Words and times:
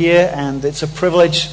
here, 0.00 0.32
and 0.34 0.64
it's 0.64 0.82
a 0.82 0.88
privilege 0.88 1.48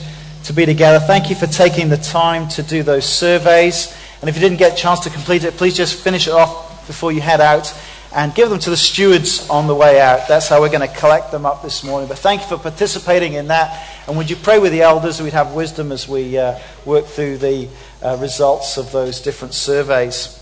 to 0.45 0.53
be 0.53 0.65
together. 0.65 1.05
Thank 1.05 1.29
you 1.29 1.35
for 1.35 1.47
taking 1.47 1.89
the 1.89 1.97
time 1.97 2.47
to 2.49 2.63
do 2.63 2.81
those 2.81 3.05
surveys. 3.05 3.93
And 4.21 4.29
if 4.29 4.35
you 4.35 4.41
didn't 4.41 4.57
get 4.57 4.71
a 4.71 4.75
chance 4.75 5.01
to 5.01 5.09
complete 5.09 5.43
it, 5.43 5.55
please 5.55 5.75
just 5.75 6.01
finish 6.01 6.27
it 6.27 6.31
off 6.33 6.87
before 6.87 7.11
you 7.11 7.19
head 7.19 7.41
out 7.41 7.77
and 8.15 8.33
give 8.33 8.49
them 8.49 8.57
to 8.59 8.69
the 8.69 8.77
stewards 8.77 9.49
on 9.49 9.67
the 9.67 9.75
way 9.75 9.99
out. 9.99 10.29
That's 10.29 10.47
how 10.47 10.61
we're 10.61 10.69
going 10.69 10.87
to 10.87 10.95
collect 10.95 11.33
them 11.33 11.45
up 11.45 11.61
this 11.61 11.83
morning. 11.83 12.07
But 12.07 12.19
thank 12.19 12.41
you 12.41 12.47
for 12.47 12.57
participating 12.57 13.33
in 13.33 13.47
that. 13.49 13.85
And 14.07 14.15
would 14.15 14.29
you 14.29 14.37
pray 14.37 14.59
with 14.59 14.71
the 14.71 14.81
elders 14.81 15.21
we'd 15.21 15.33
have 15.33 15.53
wisdom 15.53 15.91
as 15.91 16.07
we 16.07 16.37
uh, 16.37 16.57
work 16.85 17.05
through 17.05 17.39
the 17.39 17.67
uh, 18.01 18.17
results 18.21 18.77
of 18.77 18.93
those 18.93 19.19
different 19.19 19.53
surveys? 19.55 20.41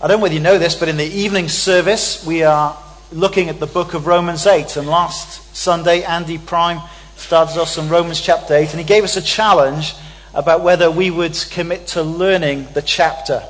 I 0.00 0.08
don't 0.08 0.16
know 0.16 0.22
whether 0.22 0.34
you 0.34 0.40
know 0.40 0.56
this, 0.56 0.74
but 0.74 0.88
in 0.88 0.96
the 0.96 1.04
evening 1.04 1.50
service, 1.50 2.26
we 2.26 2.44
are 2.44 2.81
looking 3.12 3.48
at 3.48 3.60
the 3.60 3.66
book 3.66 3.94
of 3.94 4.06
Romans 4.06 4.46
8. 4.46 4.76
And 4.76 4.86
last 4.86 5.54
Sunday, 5.54 6.02
Andy 6.02 6.38
Prime 6.38 6.80
started 7.16 7.60
us 7.60 7.78
on 7.78 7.88
Romans 7.88 8.20
chapter 8.20 8.54
8, 8.54 8.70
and 8.70 8.80
he 8.80 8.84
gave 8.84 9.04
us 9.04 9.16
a 9.16 9.22
challenge 9.22 9.94
about 10.34 10.62
whether 10.62 10.90
we 10.90 11.10
would 11.10 11.36
commit 11.50 11.86
to 11.88 12.02
learning 12.02 12.66
the 12.74 12.82
chapter. 12.82 13.42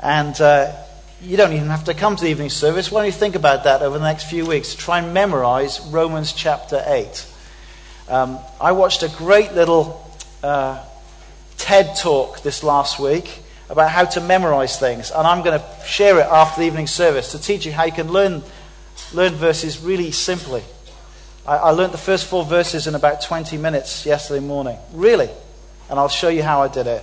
And 0.00 0.40
uh, 0.40 0.72
you 1.20 1.36
don't 1.36 1.52
even 1.52 1.68
have 1.68 1.84
to 1.84 1.94
come 1.94 2.16
to 2.16 2.24
the 2.24 2.30
evening 2.30 2.50
service. 2.50 2.90
Why 2.92 3.00
don't 3.00 3.06
you 3.06 3.12
think 3.12 3.34
about 3.34 3.64
that 3.64 3.82
over 3.82 3.98
the 3.98 4.04
next 4.04 4.30
few 4.30 4.46
weeks? 4.46 4.74
Try 4.74 5.00
and 5.00 5.12
memorize 5.12 5.80
Romans 5.90 6.32
chapter 6.32 6.82
8. 6.86 7.26
Um, 8.08 8.38
I 8.60 8.72
watched 8.72 9.02
a 9.02 9.08
great 9.08 9.52
little 9.52 10.08
uh, 10.42 10.84
TED 11.58 11.96
talk 11.96 12.42
this 12.42 12.62
last 12.62 13.00
week 13.00 13.42
about 13.68 13.90
how 13.90 14.04
to 14.04 14.20
memorize 14.20 14.78
things, 14.78 15.10
and 15.10 15.26
I'm 15.26 15.42
going 15.42 15.58
to 15.58 15.66
share 15.84 16.20
it 16.20 16.26
after 16.26 16.60
the 16.60 16.66
evening 16.68 16.86
service 16.86 17.32
to 17.32 17.40
teach 17.40 17.66
you 17.66 17.72
how 17.72 17.84
you 17.84 17.92
can 17.92 18.12
learn, 18.12 18.42
learn 19.12 19.34
verses 19.34 19.80
really 19.80 20.10
simply. 20.10 20.62
I, 21.46 21.56
I 21.56 21.70
learned 21.70 21.92
the 21.92 21.98
first 21.98 22.26
four 22.26 22.44
verses 22.44 22.86
in 22.86 22.94
about 22.94 23.22
20 23.22 23.56
minutes 23.56 24.04
yesterday 24.06 24.44
morning. 24.44 24.78
Really. 24.92 25.30
And 25.88 25.98
I'll 25.98 26.08
show 26.08 26.28
you 26.28 26.42
how 26.42 26.62
I 26.62 26.68
did 26.68 26.86
it. 26.86 27.02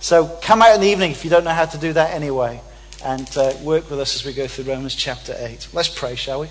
So 0.00 0.26
come 0.42 0.62
out 0.62 0.74
in 0.74 0.80
the 0.80 0.88
evening 0.88 1.10
if 1.10 1.24
you 1.24 1.30
don't 1.30 1.44
know 1.44 1.50
how 1.50 1.66
to 1.66 1.78
do 1.78 1.92
that 1.92 2.14
anyway, 2.14 2.60
and 3.04 3.28
uh, 3.36 3.52
work 3.62 3.90
with 3.90 4.00
us 4.00 4.14
as 4.14 4.24
we 4.24 4.32
go 4.32 4.46
through 4.46 4.64
Romans 4.72 4.94
chapter 4.94 5.34
8. 5.36 5.68
Let's 5.72 5.88
pray, 5.88 6.14
shall 6.14 6.40
we? 6.40 6.46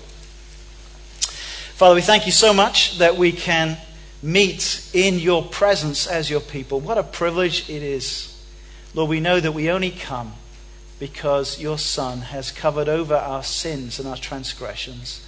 Father, 1.78 1.94
we 1.94 2.02
thank 2.02 2.26
you 2.26 2.32
so 2.32 2.52
much 2.52 2.98
that 2.98 3.16
we 3.16 3.32
can 3.32 3.78
meet 4.22 4.90
in 4.92 5.18
your 5.18 5.44
presence 5.44 6.06
as 6.06 6.28
your 6.28 6.40
people. 6.40 6.80
What 6.80 6.98
a 6.98 7.02
privilege 7.02 7.70
it 7.70 7.82
is. 7.82 8.34
Lord, 8.94 9.08
we 9.08 9.20
know 9.20 9.38
that 9.38 9.52
we 9.52 9.70
only 9.70 9.90
come 9.90 10.32
because 10.98 11.60
your 11.60 11.78
Son 11.78 12.20
has 12.20 12.50
covered 12.50 12.88
over 12.88 13.14
our 13.14 13.42
sins 13.42 13.98
and 13.98 14.08
our 14.08 14.16
transgressions, 14.16 15.24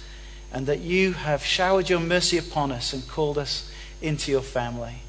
and 0.51 0.65
that 0.67 0.79
you 0.79 1.13
have 1.13 1.45
showered 1.45 1.89
your 1.89 1.99
mercy 1.99 2.37
upon 2.37 2.71
us 2.71 2.93
and 2.93 3.07
called 3.07 3.37
us 3.37 3.71
into 4.01 4.31
your 4.31 4.41
family. 4.41 5.03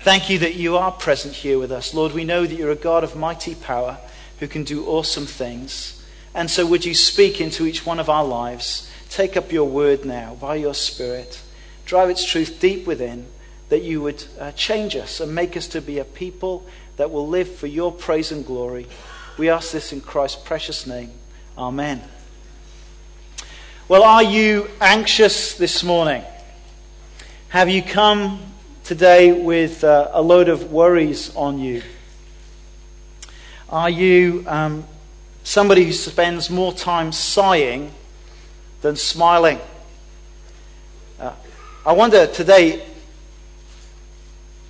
Thank 0.00 0.30
you 0.30 0.38
that 0.38 0.54
you 0.54 0.76
are 0.76 0.92
present 0.92 1.34
here 1.34 1.58
with 1.58 1.70
us. 1.70 1.92
Lord, 1.92 2.12
we 2.12 2.24
know 2.24 2.46
that 2.46 2.54
you're 2.54 2.70
a 2.70 2.76
God 2.76 3.04
of 3.04 3.14
mighty 3.14 3.54
power 3.54 3.98
who 4.38 4.48
can 4.48 4.64
do 4.64 4.86
awesome 4.86 5.26
things. 5.26 6.02
And 6.34 6.50
so, 6.50 6.66
would 6.66 6.84
you 6.84 6.94
speak 6.94 7.40
into 7.40 7.66
each 7.66 7.84
one 7.84 8.00
of 8.00 8.08
our 8.08 8.24
lives? 8.24 8.90
Take 9.10 9.36
up 9.36 9.52
your 9.52 9.68
word 9.68 10.04
now 10.04 10.36
by 10.40 10.54
your 10.54 10.74
Spirit. 10.74 11.42
Drive 11.84 12.10
its 12.10 12.24
truth 12.24 12.58
deep 12.60 12.86
within, 12.86 13.26
that 13.68 13.82
you 13.82 14.00
would 14.00 14.24
uh, 14.38 14.52
change 14.52 14.96
us 14.96 15.20
and 15.20 15.34
make 15.34 15.56
us 15.56 15.66
to 15.68 15.80
be 15.80 15.98
a 15.98 16.04
people 16.04 16.64
that 16.96 17.10
will 17.10 17.28
live 17.28 17.54
for 17.54 17.66
your 17.66 17.92
praise 17.92 18.32
and 18.32 18.46
glory. 18.46 18.86
We 19.40 19.48
ask 19.48 19.72
this 19.72 19.94
in 19.94 20.02
Christ's 20.02 20.42
precious 20.42 20.86
name. 20.86 21.12
Amen. 21.56 22.02
Well, 23.88 24.02
are 24.02 24.22
you 24.22 24.68
anxious 24.82 25.54
this 25.54 25.82
morning? 25.82 26.22
Have 27.48 27.70
you 27.70 27.82
come 27.82 28.42
today 28.84 29.32
with 29.32 29.82
uh, 29.82 30.10
a 30.12 30.20
load 30.20 30.50
of 30.50 30.70
worries 30.70 31.34
on 31.34 31.58
you? 31.58 31.80
Are 33.70 33.88
you 33.88 34.44
um, 34.46 34.84
somebody 35.42 35.86
who 35.86 35.92
spends 35.92 36.50
more 36.50 36.74
time 36.74 37.10
sighing 37.10 37.92
than 38.82 38.94
smiling? 38.94 39.58
Uh, 41.18 41.32
I 41.86 41.92
wonder 41.92 42.26
today, 42.26 42.86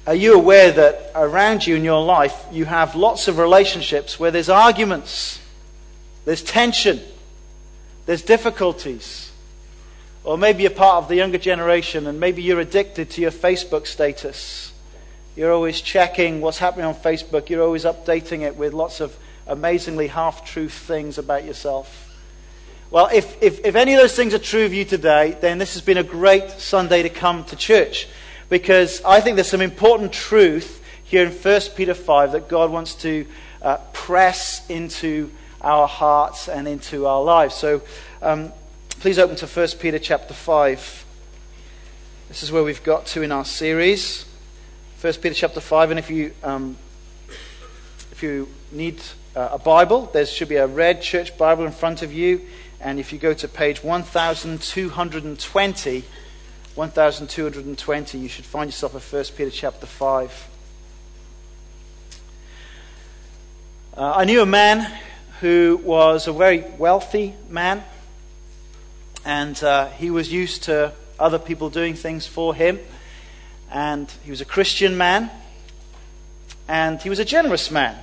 are 0.06 0.14
you 0.14 0.34
aware 0.34 0.72
that 0.72 1.10
around 1.14 1.66
you 1.66 1.76
in 1.76 1.84
your 1.84 2.02
life 2.02 2.46
you 2.50 2.64
have 2.64 2.94
lots 2.94 3.28
of 3.28 3.38
relationships 3.38 4.18
where 4.18 4.30
there's 4.30 4.48
arguments, 4.48 5.40
there's 6.24 6.42
tension, 6.42 7.00
there's 8.06 8.22
difficulties? 8.22 9.30
Or 10.24 10.36
maybe 10.36 10.62
you're 10.62 10.72
part 10.72 11.02
of 11.02 11.08
the 11.08 11.16
younger 11.16 11.38
generation 11.38 12.06
and 12.06 12.20
maybe 12.20 12.42
you're 12.42 12.60
addicted 12.60 13.10
to 13.10 13.20
your 13.20 13.30
Facebook 13.30 13.86
status. 13.86 14.72
You're 15.36 15.52
always 15.52 15.80
checking 15.80 16.40
what's 16.40 16.58
happening 16.58 16.86
on 16.86 16.94
Facebook. 16.94 17.48
You're 17.48 17.62
always 17.62 17.84
updating 17.84 18.40
it 18.40 18.56
with 18.56 18.72
lots 18.72 19.00
of 19.00 19.16
amazingly 19.46 20.08
half 20.08 20.44
truth 20.44 20.72
things 20.72 21.18
about 21.18 21.44
yourself. 21.44 22.08
Well, 22.90 23.08
if, 23.12 23.40
if, 23.42 23.64
if 23.64 23.76
any 23.76 23.94
of 23.94 24.00
those 24.00 24.16
things 24.16 24.34
are 24.34 24.38
true 24.38 24.64
of 24.64 24.74
you 24.74 24.84
today, 24.84 25.36
then 25.40 25.58
this 25.58 25.74
has 25.74 25.82
been 25.82 25.98
a 25.98 26.02
great 26.02 26.50
Sunday 26.50 27.02
to 27.02 27.08
come 27.08 27.44
to 27.44 27.56
church. 27.56 28.08
Because 28.50 29.02
I 29.04 29.22
think 29.22 29.36
there's 29.36 29.48
some 29.48 29.62
important 29.62 30.12
truth 30.12 30.84
here 31.04 31.24
in 31.24 31.32
1 31.32 31.60
Peter 31.74 31.94
5 31.94 32.32
that 32.32 32.48
God 32.48 32.70
wants 32.70 32.94
to 32.96 33.26
uh, 33.62 33.78
press 33.94 34.68
into 34.68 35.30
our 35.62 35.88
hearts 35.88 36.48
and 36.48 36.68
into 36.68 37.06
our 37.06 37.22
lives. 37.22 37.54
So 37.54 37.80
um, 38.20 38.52
Please 39.00 39.18
open 39.18 39.34
to 39.34 39.46
1 39.46 39.68
Peter 39.80 39.98
chapter 39.98 40.34
5. 40.34 41.06
This 42.28 42.42
is 42.42 42.52
where 42.52 42.62
we've 42.62 42.82
got 42.82 43.06
to 43.06 43.22
in 43.22 43.32
our 43.32 43.46
series. 43.46 44.26
1 45.00 45.14
Peter 45.14 45.34
chapter 45.34 45.58
5. 45.58 45.92
And 45.92 45.98
if 45.98 46.10
you, 46.10 46.34
um, 46.42 46.76
if 48.12 48.22
you 48.22 48.46
need 48.70 49.00
uh, 49.34 49.48
a 49.52 49.58
Bible, 49.58 50.10
there 50.12 50.26
should 50.26 50.50
be 50.50 50.56
a 50.56 50.66
red 50.66 51.00
church 51.00 51.38
Bible 51.38 51.64
in 51.64 51.72
front 51.72 52.02
of 52.02 52.12
you. 52.12 52.42
And 52.78 53.00
if 53.00 53.10
you 53.10 53.18
go 53.18 53.32
to 53.32 53.48
page 53.48 53.82
1220, 53.82 56.04
1220, 56.74 58.18
you 58.18 58.28
should 58.28 58.44
find 58.44 58.68
yourself 58.68 58.94
at 58.94 59.02
1 59.02 59.24
Peter 59.36 59.50
chapter 59.50 59.86
5. 59.86 60.48
Uh, 63.96 64.12
I 64.16 64.24
knew 64.24 64.40
a 64.40 64.46
man 64.46 64.90
who 65.40 65.80
was 65.82 66.26
a 66.28 66.32
very 66.32 66.64
wealthy 66.78 67.34
man 67.48 67.82
and 69.24 69.62
uh, 69.62 69.88
he 69.88 70.10
was 70.10 70.32
used 70.32 70.64
to 70.64 70.92
other 71.18 71.38
people 71.38 71.70
doing 71.70 71.94
things 71.94 72.26
for 72.26 72.54
him. 72.54 72.78
And 73.70 74.10
he 74.24 74.30
was 74.30 74.40
a 74.40 74.44
Christian 74.44 74.96
man, 74.96 75.30
and 76.66 77.00
he 77.00 77.08
was 77.08 77.20
a 77.20 77.24
generous 77.24 77.70
man. 77.70 77.96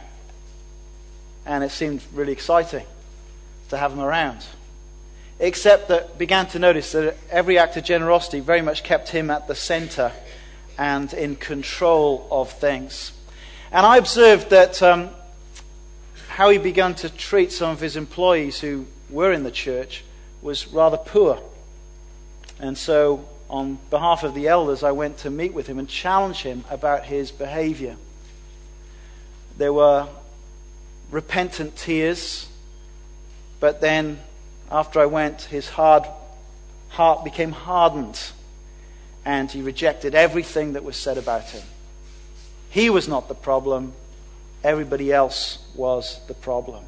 And 1.46 1.64
it 1.64 1.72
seemed 1.72 2.02
really 2.14 2.32
exciting 2.32 2.86
to 3.70 3.78
have 3.78 3.92
him 3.92 4.00
around. 4.00 4.46
Except 5.40 5.88
that 5.90 6.18
began 6.18 6.48
to 6.48 6.60
notice 6.60 6.94
that 6.94 7.16
every 7.30 7.60
act 7.60 7.78
of 7.78 7.84
generosity 7.84 8.40
very 8.40 8.62
much 8.62 8.84
kept 8.84 9.10
him 9.10 9.30
at 9.30 9.48
the 9.48 9.56
center 9.56 10.12
and 10.78 11.14
in 11.14 11.36
control 11.36 12.28
of 12.32 12.52
things. 12.52 13.12
And 13.72 13.86
I 13.86 13.98
observed 13.98 14.50
that 14.50 14.82
um, 14.82 15.10
how 16.30 16.50
he 16.50 16.58
began 16.58 16.96
to 16.96 17.10
treat 17.10 17.52
some 17.52 17.72
of 17.72 17.80
his 17.80 17.96
employees 17.96 18.60
who 18.60 18.86
were 19.10 19.32
in 19.32 19.44
the 19.44 19.52
church 19.52 20.04
was 20.42 20.68
rather 20.68 20.98
poor. 20.98 21.42
And 22.60 22.78
so, 22.78 23.28
on 23.50 23.78
behalf 23.90 24.24
of 24.24 24.34
the 24.34 24.48
elders, 24.48 24.84
I 24.84 24.92
went 24.92 25.20
to 25.20 25.30
meet 25.30 25.54
with 25.54 25.68
him 25.68 25.80
and 25.80 25.88
challenge 25.88 26.44
him 26.44 26.66
about 26.70 27.06
his 27.06 27.32
behavior. 27.32 27.96
There 29.58 29.74
were 29.74 30.08
repentant 31.10 31.76
tears, 31.76 32.48
but 33.60 33.82
then, 33.82 34.20
after 34.72 35.00
I 35.00 35.06
went, 35.06 35.44
his 35.44 35.70
hard 35.70 36.04
heart 36.90 37.24
became 37.24 37.52
hardened 37.52 38.20
and 39.26 39.52
he 39.52 39.62
rejected 39.62 40.16
everything 40.16 40.74
that 40.74 40.84
was 40.84 40.96
said 40.96 41.18
about 41.18 41.44
him. 41.44 41.64
He 42.70 42.90
was 42.90 43.08
not 43.08 43.28
the 43.28 43.36
problem, 43.36 43.94
everybody 44.64 45.12
else 45.12 45.60
was 45.76 46.20
the 46.28 46.34
problem. 46.34 46.84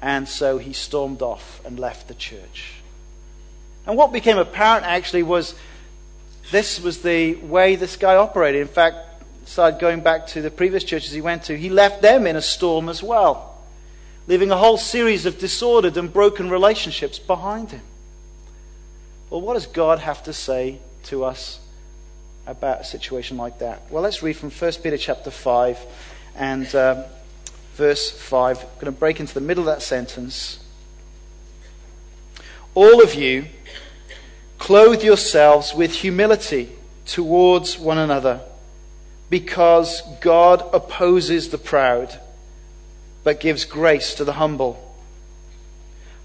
And 0.00 0.28
so 0.28 0.58
he 0.58 0.72
stormed 0.72 1.22
off 1.22 1.60
and 1.64 1.78
left 1.78 2.08
the 2.08 2.14
church. 2.14 2.74
And 3.86 3.96
what 3.96 4.12
became 4.12 4.38
apparent 4.38 4.86
actually 4.86 5.22
was 5.22 5.54
this 6.50 6.80
was 6.80 7.02
the 7.02 7.34
way 7.36 7.76
this 7.76 7.96
guy 7.96 8.16
operated. 8.16 8.62
In 8.62 8.68
fact, 8.68 8.96
started 9.44 9.80
going 9.80 10.00
back 10.00 10.28
to 10.28 10.42
the 10.42 10.50
previous 10.50 10.84
churches 10.84 11.12
he 11.12 11.20
went 11.20 11.44
to, 11.44 11.56
he 11.56 11.68
left 11.68 12.02
them 12.02 12.26
in 12.26 12.36
a 12.36 12.42
storm 12.42 12.88
as 12.88 13.02
well, 13.02 13.51
leaving 14.26 14.50
a 14.50 14.56
whole 14.56 14.78
series 14.78 15.26
of 15.26 15.38
disordered 15.38 15.96
and 15.96 16.12
broken 16.12 16.50
relationships 16.50 17.18
behind 17.18 17.70
him. 17.70 17.82
Well, 19.30 19.40
what 19.40 19.54
does 19.54 19.66
God 19.66 19.98
have 20.00 20.22
to 20.24 20.32
say 20.32 20.78
to 21.04 21.24
us 21.24 21.60
about 22.46 22.80
a 22.80 22.84
situation 22.84 23.36
like 23.36 23.58
that? 23.58 23.82
Well, 23.90 24.02
let's 24.02 24.22
read 24.22 24.36
from 24.36 24.50
1 24.50 24.72
Peter 24.82 24.98
chapter 24.98 25.30
5 25.30 25.78
and. 26.36 26.74
Um, 26.74 27.04
verse 27.74 28.10
5. 28.10 28.58
I'm 28.58 28.64
going 28.74 28.84
to 28.84 28.92
break 28.92 29.18
into 29.18 29.32
the 29.32 29.40
middle 29.40 29.62
of 29.62 29.74
that 29.74 29.80
sentence. 29.80 30.62
All 32.74 33.02
of 33.02 33.14
you 33.14 33.46
Clothe 34.62 35.02
yourselves 35.02 35.74
with 35.74 35.92
humility 35.92 36.70
towards 37.04 37.80
one 37.80 37.98
another, 37.98 38.42
because 39.28 40.02
God 40.20 40.64
opposes 40.72 41.48
the 41.48 41.58
proud, 41.58 42.16
but 43.24 43.40
gives 43.40 43.64
grace 43.64 44.14
to 44.14 44.24
the 44.24 44.34
humble. 44.34 44.94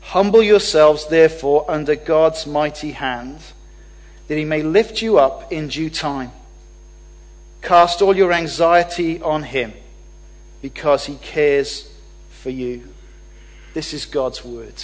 Humble 0.02 0.42
yourselves, 0.42 1.08
therefore, 1.08 1.70
under 1.70 1.96
God's 1.96 2.48
mighty 2.48 2.92
hand, 2.92 3.40
that 4.28 4.38
he 4.38 4.46
may 4.46 4.64
lift 4.64 5.02
you 5.02 5.18
up 5.18 5.52
in 5.52 5.68
due 5.68 5.90
time. 5.90 6.32
Cast 7.62 8.02
all 8.02 8.16
your 8.16 8.32
anxiety 8.32 9.22
on 9.22 9.44
him, 9.44 9.74
because 10.62 11.06
he 11.06 11.16
cares 11.16 11.92
for 12.30 12.50
you. 12.50 12.88
This 13.74 13.94
is 13.94 14.06
God's 14.06 14.44
word. 14.46 14.82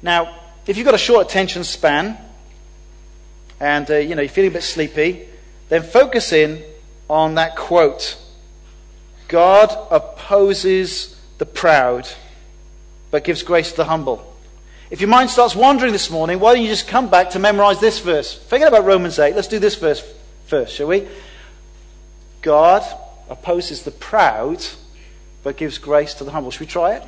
Now, 0.00 0.34
if 0.66 0.76
you've 0.76 0.84
got 0.84 0.94
a 0.94 0.98
short 0.98 1.26
attention 1.26 1.64
span 1.64 2.16
and 3.58 3.90
uh, 3.90 3.96
you 3.96 4.14
know 4.14 4.22
you're 4.22 4.28
feeling 4.28 4.50
a 4.50 4.54
bit 4.54 4.62
sleepy, 4.62 5.26
then 5.68 5.82
focus 5.82 6.32
in 6.32 6.62
on 7.10 7.34
that 7.34 7.56
quote. 7.56 8.16
God 9.28 9.76
opposes 9.90 11.14
the 11.36 11.46
proud, 11.46 12.08
but 13.10 13.24
gives 13.24 13.42
grace 13.42 13.70
to 13.70 13.76
the 13.78 13.84
humble. 13.84 14.24
If 14.90 15.00
your 15.02 15.10
mind 15.10 15.28
starts 15.28 15.54
wandering 15.54 15.92
this 15.92 16.10
morning, 16.10 16.40
why 16.40 16.54
don't 16.54 16.62
you 16.62 16.68
just 16.68 16.88
come 16.88 17.10
back 17.10 17.30
to 17.30 17.38
memorize 17.38 17.78
this 17.78 17.98
verse? 17.98 18.34
Forget 18.34 18.68
about 18.68 18.86
Romans 18.86 19.18
8. 19.18 19.36
Let's 19.36 19.48
do 19.48 19.58
this 19.58 19.74
verse 19.74 20.02
first, 20.46 20.74
shall 20.74 20.86
we? 20.86 21.06
God 22.40 22.82
opposes 23.28 23.82
the 23.82 23.90
proud, 23.90 24.64
but 25.42 25.58
gives 25.58 25.76
grace 25.76 26.14
to 26.14 26.24
the 26.24 26.30
humble. 26.30 26.50
Should 26.50 26.60
we 26.60 26.66
try 26.66 26.94
it? 26.94 27.02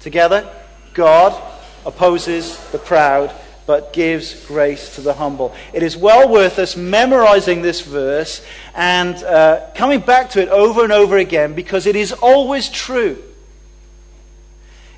Together? 0.00 0.50
God 0.94 1.40
opposes 1.84 2.56
the 2.70 2.78
proud, 2.78 3.30
but 3.66 3.92
gives 3.92 4.46
grace 4.46 4.94
to 4.96 5.00
the 5.00 5.14
humble. 5.14 5.54
It 5.72 5.82
is 5.82 5.96
well 5.96 6.28
worth 6.28 6.58
us 6.58 6.76
memorizing 6.76 7.62
this 7.62 7.80
verse 7.80 8.44
and 8.74 9.16
uh, 9.16 9.70
coming 9.74 10.00
back 10.00 10.30
to 10.30 10.42
it 10.42 10.48
over 10.48 10.84
and 10.84 10.92
over 10.92 11.16
again 11.16 11.54
because 11.54 11.86
it 11.86 11.96
is 11.96 12.12
always 12.12 12.68
true. 12.68 13.22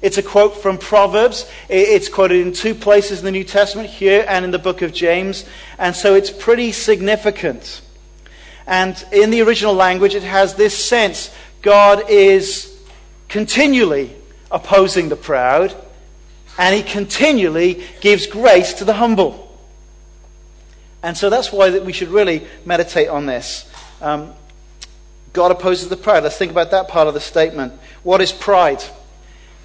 It's 0.02 0.18
a 0.18 0.22
quote 0.22 0.56
from 0.56 0.78
Proverbs. 0.78 1.50
It's 1.68 2.08
quoted 2.08 2.46
in 2.46 2.52
two 2.52 2.74
places 2.74 3.20
in 3.20 3.24
the 3.24 3.30
New 3.30 3.44
Testament, 3.44 3.88
here 3.88 4.24
and 4.28 4.44
in 4.44 4.50
the 4.50 4.58
book 4.58 4.82
of 4.82 4.92
James, 4.92 5.44
and 5.78 5.96
so 5.96 6.14
it's 6.14 6.30
pretty 6.30 6.72
significant. 6.72 7.80
And 8.66 9.02
in 9.10 9.30
the 9.30 9.42
original 9.42 9.74
language, 9.74 10.14
it 10.14 10.22
has 10.22 10.54
this 10.54 10.76
sense 10.76 11.34
God 11.62 12.10
is 12.10 12.78
continually 13.28 14.14
opposing 14.50 15.08
the 15.08 15.16
proud 15.16 15.74
and 16.58 16.74
he 16.74 16.82
continually 16.82 17.84
gives 18.00 18.26
grace 18.26 18.74
to 18.74 18.84
the 18.84 18.94
humble. 18.94 19.42
And 21.02 21.16
so 21.16 21.30
that's 21.30 21.52
why 21.52 21.70
that 21.70 21.84
we 21.84 21.92
should 21.92 22.08
really 22.08 22.46
meditate 22.64 23.08
on 23.08 23.26
this. 23.26 23.70
Um, 24.00 24.32
God 25.32 25.50
opposes 25.52 25.88
the 25.88 25.96
proud. 25.96 26.22
Let's 26.22 26.38
think 26.38 26.50
about 26.50 26.70
that 26.70 26.88
part 26.88 27.08
of 27.08 27.14
the 27.14 27.20
statement. 27.20 27.74
What 28.02 28.20
is 28.20 28.32
pride? 28.32 28.82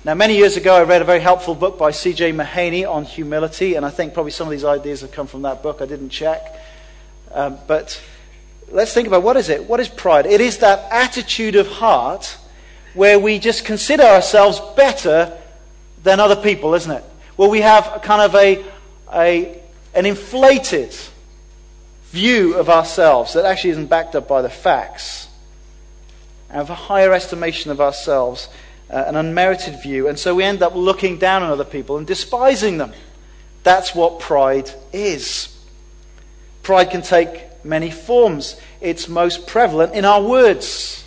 Now, 0.03 0.15
many 0.15 0.35
years 0.35 0.57
ago, 0.57 0.75
I 0.75 0.83
read 0.83 1.01
a 1.01 1.05
very 1.05 1.19
helpful 1.19 1.55
book 1.55 1.77
by 1.77 1.91
C.J. 1.91 2.33
Mahaney 2.33 2.89
on 2.89 3.05
humility, 3.05 3.75
and 3.75 3.85
I 3.85 3.89
think 3.89 4.13
probably 4.13 4.31
some 4.31 4.47
of 4.47 4.51
these 4.51 4.65
ideas 4.65 5.01
have 5.01 5.11
come 5.11 5.27
from 5.27 5.43
that 5.43 5.61
book. 5.61 5.81
I 5.81 5.85
didn't 5.85 6.09
check. 6.09 6.41
Um, 7.31 7.57
but 7.67 8.01
let's 8.69 8.93
think 8.93 9.07
about 9.07 9.23
what 9.23 9.37
is 9.37 9.49
it? 9.49 9.65
What 9.65 9.79
is 9.79 9.87
pride? 9.87 10.25
It 10.25 10.41
is 10.41 10.57
that 10.57 10.91
attitude 10.91 11.55
of 11.55 11.67
heart 11.67 12.37
where 12.93 13.19
we 13.19 13.39
just 13.39 13.63
consider 13.63 14.03
ourselves 14.03 14.59
better 14.75 15.37
than 16.03 16.19
other 16.19 16.35
people, 16.35 16.73
isn't 16.73 16.91
it? 16.91 17.03
Where 17.35 17.49
we 17.49 17.61
have 17.61 18.01
kind 18.03 18.21
of 18.21 18.35
a, 18.35 18.63
a, 19.13 19.61
an 19.93 20.05
inflated 20.05 20.95
view 22.05 22.55
of 22.55 22.69
ourselves 22.69 23.33
that 23.33 23.45
actually 23.45 23.71
isn't 23.71 23.87
backed 23.87 24.15
up 24.15 24.27
by 24.27 24.41
the 24.41 24.49
facts. 24.49 25.29
And 26.49 26.57
have 26.57 26.69
a 26.69 26.75
higher 26.75 27.13
estimation 27.13 27.71
of 27.71 27.79
ourselves, 27.79 28.49
uh, 28.89 29.03
an 29.07 29.15
unmerited 29.15 29.81
view. 29.81 30.07
And 30.07 30.19
so 30.19 30.35
we 30.35 30.43
end 30.43 30.61
up 30.61 30.75
looking 30.75 31.17
down 31.17 31.43
on 31.43 31.49
other 31.49 31.63
people 31.63 31.97
and 31.97 32.05
despising 32.05 32.77
them. 32.77 32.93
That's 33.63 33.95
what 33.95 34.19
pride 34.19 34.71
is. 34.91 35.57
Pride 36.63 36.89
can 36.89 37.01
take 37.01 37.63
many 37.63 37.91
forms. 37.91 38.59
It's 38.81 39.07
most 39.07 39.47
prevalent 39.47 39.93
in 39.93 40.03
our 40.03 40.21
words. 40.21 41.05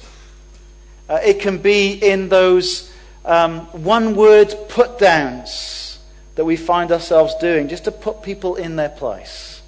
Uh, 1.09 1.21
it 1.23 1.41
can 1.41 1.59
be 1.59 1.93
in 1.93 2.29
those 2.29 2.91
um, 3.25 3.61
one 3.83 4.15
word 4.15 4.55
put 4.69 4.99
downs 4.99 5.99
that 6.35 6.45
we 6.45 6.57
find 6.57 6.91
ourselves 6.93 7.35
doing 7.41 7.69
just 7.69 7.85
to 7.85 7.93
put 7.93 8.23
people 8.23 8.57
in 8.57 8.77
their 8.77 8.89
place. 8.89 9.63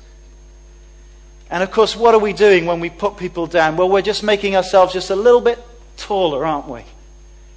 And 1.50 1.62
of 1.62 1.70
course, 1.70 1.97
what 1.97 2.14
are 2.14 2.20
we 2.20 2.32
doing 2.32 2.67
when 2.67 2.81
we 2.81 2.91
put 2.91 3.17
people 3.17 3.47
down? 3.47 3.76
Well, 3.76 3.88
we're 3.88 4.03
just 4.03 4.23
making 4.23 4.56
ourselves 4.56 4.93
just 4.93 5.11
a 5.11 5.17
little 5.17 5.41
bit 5.41 5.58
taller, 5.97 6.44
aren't 6.44 6.69
we? 6.69 6.82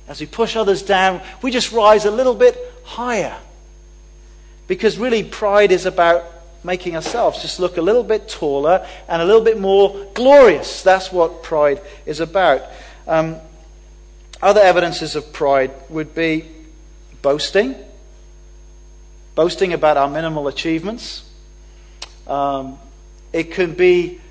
As 0.07 0.19
we 0.19 0.28
push 0.28 0.56
others 0.56 0.81
down, 0.81 1.22
we 1.42 1.51
just 1.51 1.72
rise 1.72 2.06
a 2.06 2.12
little 2.12 2.36
bit 2.36 2.57
higher. 2.84 3.36
Because 4.68 4.98
really, 4.98 5.24
pride 5.24 5.72
is 5.72 5.86
about 5.86 6.24
making 6.63 6.95
ourselves 6.95 7.42
just 7.42 7.60
look 7.60 7.78
a 7.78 7.81
little 7.81 8.04
bit 8.04 8.28
taller 8.28 8.86
and 9.07 9.22
a 9.22 9.25
little 9.25 9.42
bit 9.42 9.60
more 9.60 10.07
glorious. 10.13 10.84
That's 10.84 11.12
what 11.12 11.42
pride 11.42 11.81
is 12.06 12.19
about. 12.19 12.62
Um, 13.07 13.38
other 14.42 14.62
evidences 14.62 15.16
of 15.16 15.34
pride 15.34 15.72
would 15.90 16.16
be 16.16 16.46
boasting, 17.22 17.76
boasting 19.36 19.74
about 19.74 19.98
our 19.98 20.10
minimal 20.10 20.48
achievements. 20.48 21.24
Um, 22.28 22.80
it 23.34 23.52
can 23.52 23.74
be 23.74 24.22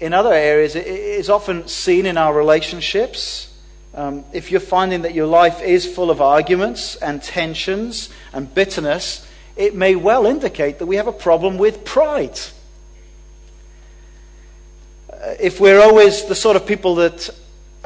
in 0.00 0.12
other 0.12 0.32
areas, 0.32 0.76
it 0.76 0.86
is 0.86 1.28
often 1.28 1.66
seen 1.66 2.06
in 2.06 2.16
our 2.16 2.32
relationships. 2.32 3.52
Um, 3.94 4.24
if 4.32 4.52
you're 4.52 4.60
finding 4.60 5.02
that 5.02 5.14
your 5.14 5.26
life 5.26 5.60
is 5.60 5.92
full 5.92 6.10
of 6.10 6.20
arguments 6.20 6.94
and 6.96 7.20
tensions 7.20 8.08
and 8.32 8.52
bitterness, 8.54 9.26
it 9.56 9.74
may 9.74 9.96
well 9.96 10.24
indicate 10.24 10.78
that 10.78 10.86
we 10.86 10.96
have 10.96 11.08
a 11.08 11.12
problem 11.12 11.58
with 11.58 11.84
pride. 11.84 12.38
Uh, 15.12 15.34
if 15.40 15.58
we're 15.58 15.80
always 15.80 16.26
the 16.26 16.34
sort 16.36 16.54
of 16.54 16.64
people 16.64 16.94
that 16.96 17.28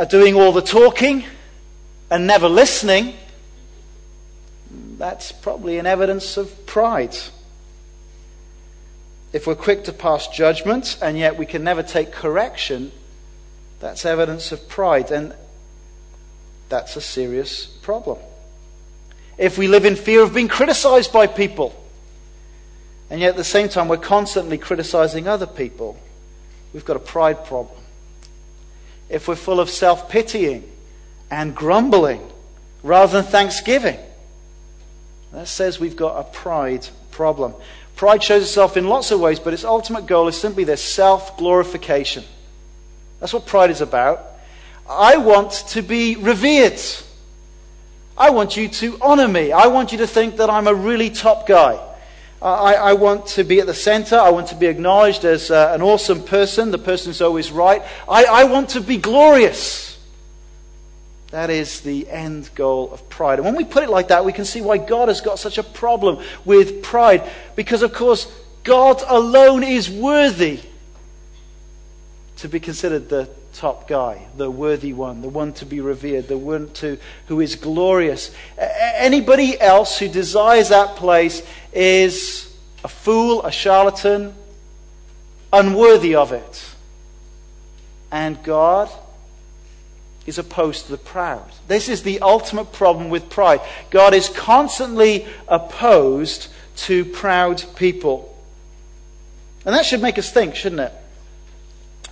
are 0.02 0.06
doing 0.06 0.34
all 0.34 0.50
the 0.50 0.60
talking 0.60 1.24
and 2.10 2.26
never 2.26 2.48
listening, 2.48 3.14
that's 4.98 5.30
probably 5.30 5.78
an 5.78 5.86
evidence 5.86 6.36
of 6.36 6.66
pride. 6.66 7.16
If 9.32 9.46
we're 9.46 9.54
quick 9.54 9.84
to 9.84 9.92
pass 9.92 10.26
judgment 10.26 10.98
and 11.00 11.16
yet 11.16 11.38
we 11.38 11.46
can 11.46 11.62
never 11.62 11.84
take 11.84 12.10
correction, 12.10 12.90
that's 13.78 14.04
evidence 14.04 14.50
of 14.50 14.68
pride. 14.68 15.12
And 15.12 15.36
that's 16.68 16.96
a 16.96 17.00
serious 17.00 17.66
problem. 17.66 18.18
If 19.38 19.56
we 19.56 19.68
live 19.68 19.84
in 19.84 19.94
fear 19.94 20.24
of 20.24 20.34
being 20.34 20.48
criticized 20.48 21.12
by 21.12 21.28
people, 21.28 21.80
and 23.08 23.20
yet 23.20 23.30
at 23.30 23.36
the 23.36 23.44
same 23.44 23.68
time 23.68 23.86
we're 23.86 23.98
constantly 23.98 24.58
criticizing 24.58 25.28
other 25.28 25.46
people, 25.46 25.96
we've 26.72 26.84
got 26.84 26.96
a 26.96 27.00
pride 27.14 27.44
problem 27.44 27.81
if 29.12 29.28
we're 29.28 29.36
full 29.36 29.60
of 29.60 29.70
self 29.70 30.08
pitying 30.08 30.68
and 31.30 31.54
grumbling 31.54 32.26
rather 32.82 33.20
than 33.20 33.30
thanksgiving. 33.30 33.98
That 35.32 35.46
says 35.46 35.78
we've 35.78 35.96
got 35.96 36.18
a 36.18 36.24
pride 36.24 36.88
problem. 37.10 37.54
Pride 37.94 38.22
shows 38.22 38.42
itself 38.42 38.76
in 38.76 38.88
lots 38.88 39.10
of 39.10 39.20
ways, 39.20 39.38
but 39.38 39.52
its 39.52 39.64
ultimate 39.64 40.06
goal 40.06 40.28
is 40.28 40.40
simply 40.40 40.64
this 40.64 40.82
self 40.82 41.36
glorification. 41.36 42.24
That's 43.20 43.32
what 43.32 43.46
pride 43.46 43.70
is 43.70 43.80
about. 43.80 44.24
I 44.88 45.18
want 45.18 45.52
to 45.68 45.82
be 45.82 46.16
revered. 46.16 46.80
I 48.16 48.30
want 48.30 48.56
you 48.56 48.68
to 48.68 48.98
honor 49.00 49.28
me. 49.28 49.52
I 49.52 49.68
want 49.68 49.92
you 49.92 49.98
to 49.98 50.06
think 50.06 50.38
that 50.38 50.50
I'm 50.50 50.66
a 50.66 50.74
really 50.74 51.10
top 51.10 51.46
guy. 51.46 51.78
I, 52.42 52.74
I, 52.74 52.92
want 52.94 53.26
to 53.28 53.44
be 53.44 53.60
at 53.60 53.66
the 53.66 53.74
center. 53.74 54.16
I 54.16 54.30
want 54.30 54.48
to 54.48 54.56
be 54.56 54.66
acknowledged 54.66 55.24
as 55.24 55.50
uh, 55.50 55.70
an 55.72 55.80
awesome 55.80 56.22
person, 56.24 56.72
the 56.72 56.78
person 56.78 57.10
who's 57.10 57.22
always 57.22 57.52
right. 57.52 57.82
I, 58.08 58.24
I 58.24 58.44
want 58.44 58.70
to 58.70 58.80
be 58.80 58.96
glorious. 58.96 59.98
That 61.30 61.50
is 61.50 61.80
the 61.80 62.08
end 62.10 62.50
goal 62.54 62.92
of 62.92 63.08
pride. 63.08 63.38
And 63.38 63.46
when 63.46 63.56
we 63.56 63.64
put 63.64 63.84
it 63.84 63.90
like 63.90 64.08
that, 64.08 64.24
we 64.24 64.32
can 64.32 64.44
see 64.44 64.60
why 64.60 64.78
God 64.78 65.08
has 65.08 65.20
got 65.20 65.38
such 65.38 65.56
a 65.56 65.62
problem 65.62 66.22
with 66.44 66.82
pride. 66.82 67.30
Because, 67.54 67.82
of 67.82 67.94
course, 67.94 68.30
God 68.64 69.02
alone 69.06 69.62
is 69.62 69.88
worthy 69.88 70.60
to 72.42 72.48
be 72.48 72.58
considered 72.58 73.08
the 73.08 73.28
top 73.52 73.86
guy, 73.86 74.26
the 74.36 74.50
worthy 74.50 74.92
one, 74.92 75.22
the 75.22 75.28
one 75.28 75.52
to 75.52 75.64
be 75.64 75.80
revered, 75.80 76.26
the 76.26 76.36
one 76.36 76.68
to, 76.70 76.98
who 77.28 77.40
is 77.40 77.54
glorious. 77.54 78.34
Anybody 78.58 79.60
else 79.60 79.96
who 79.96 80.08
desires 80.08 80.70
that 80.70 80.96
place 80.96 81.46
is 81.72 82.52
a 82.82 82.88
fool, 82.88 83.44
a 83.44 83.52
charlatan, 83.52 84.34
unworthy 85.52 86.16
of 86.16 86.32
it. 86.32 86.74
And 88.10 88.42
God 88.42 88.90
is 90.26 90.36
opposed 90.36 90.86
to 90.86 90.90
the 90.90 90.98
proud. 90.98 91.48
This 91.68 91.88
is 91.88 92.02
the 92.02 92.22
ultimate 92.22 92.72
problem 92.72 93.08
with 93.08 93.30
pride. 93.30 93.60
God 93.90 94.14
is 94.14 94.28
constantly 94.28 95.26
opposed 95.46 96.48
to 96.78 97.04
proud 97.04 97.62
people. 97.76 98.36
And 99.64 99.76
that 99.76 99.86
should 99.86 100.02
make 100.02 100.18
us 100.18 100.32
think, 100.32 100.56
shouldn't 100.56 100.80
it? 100.80 100.92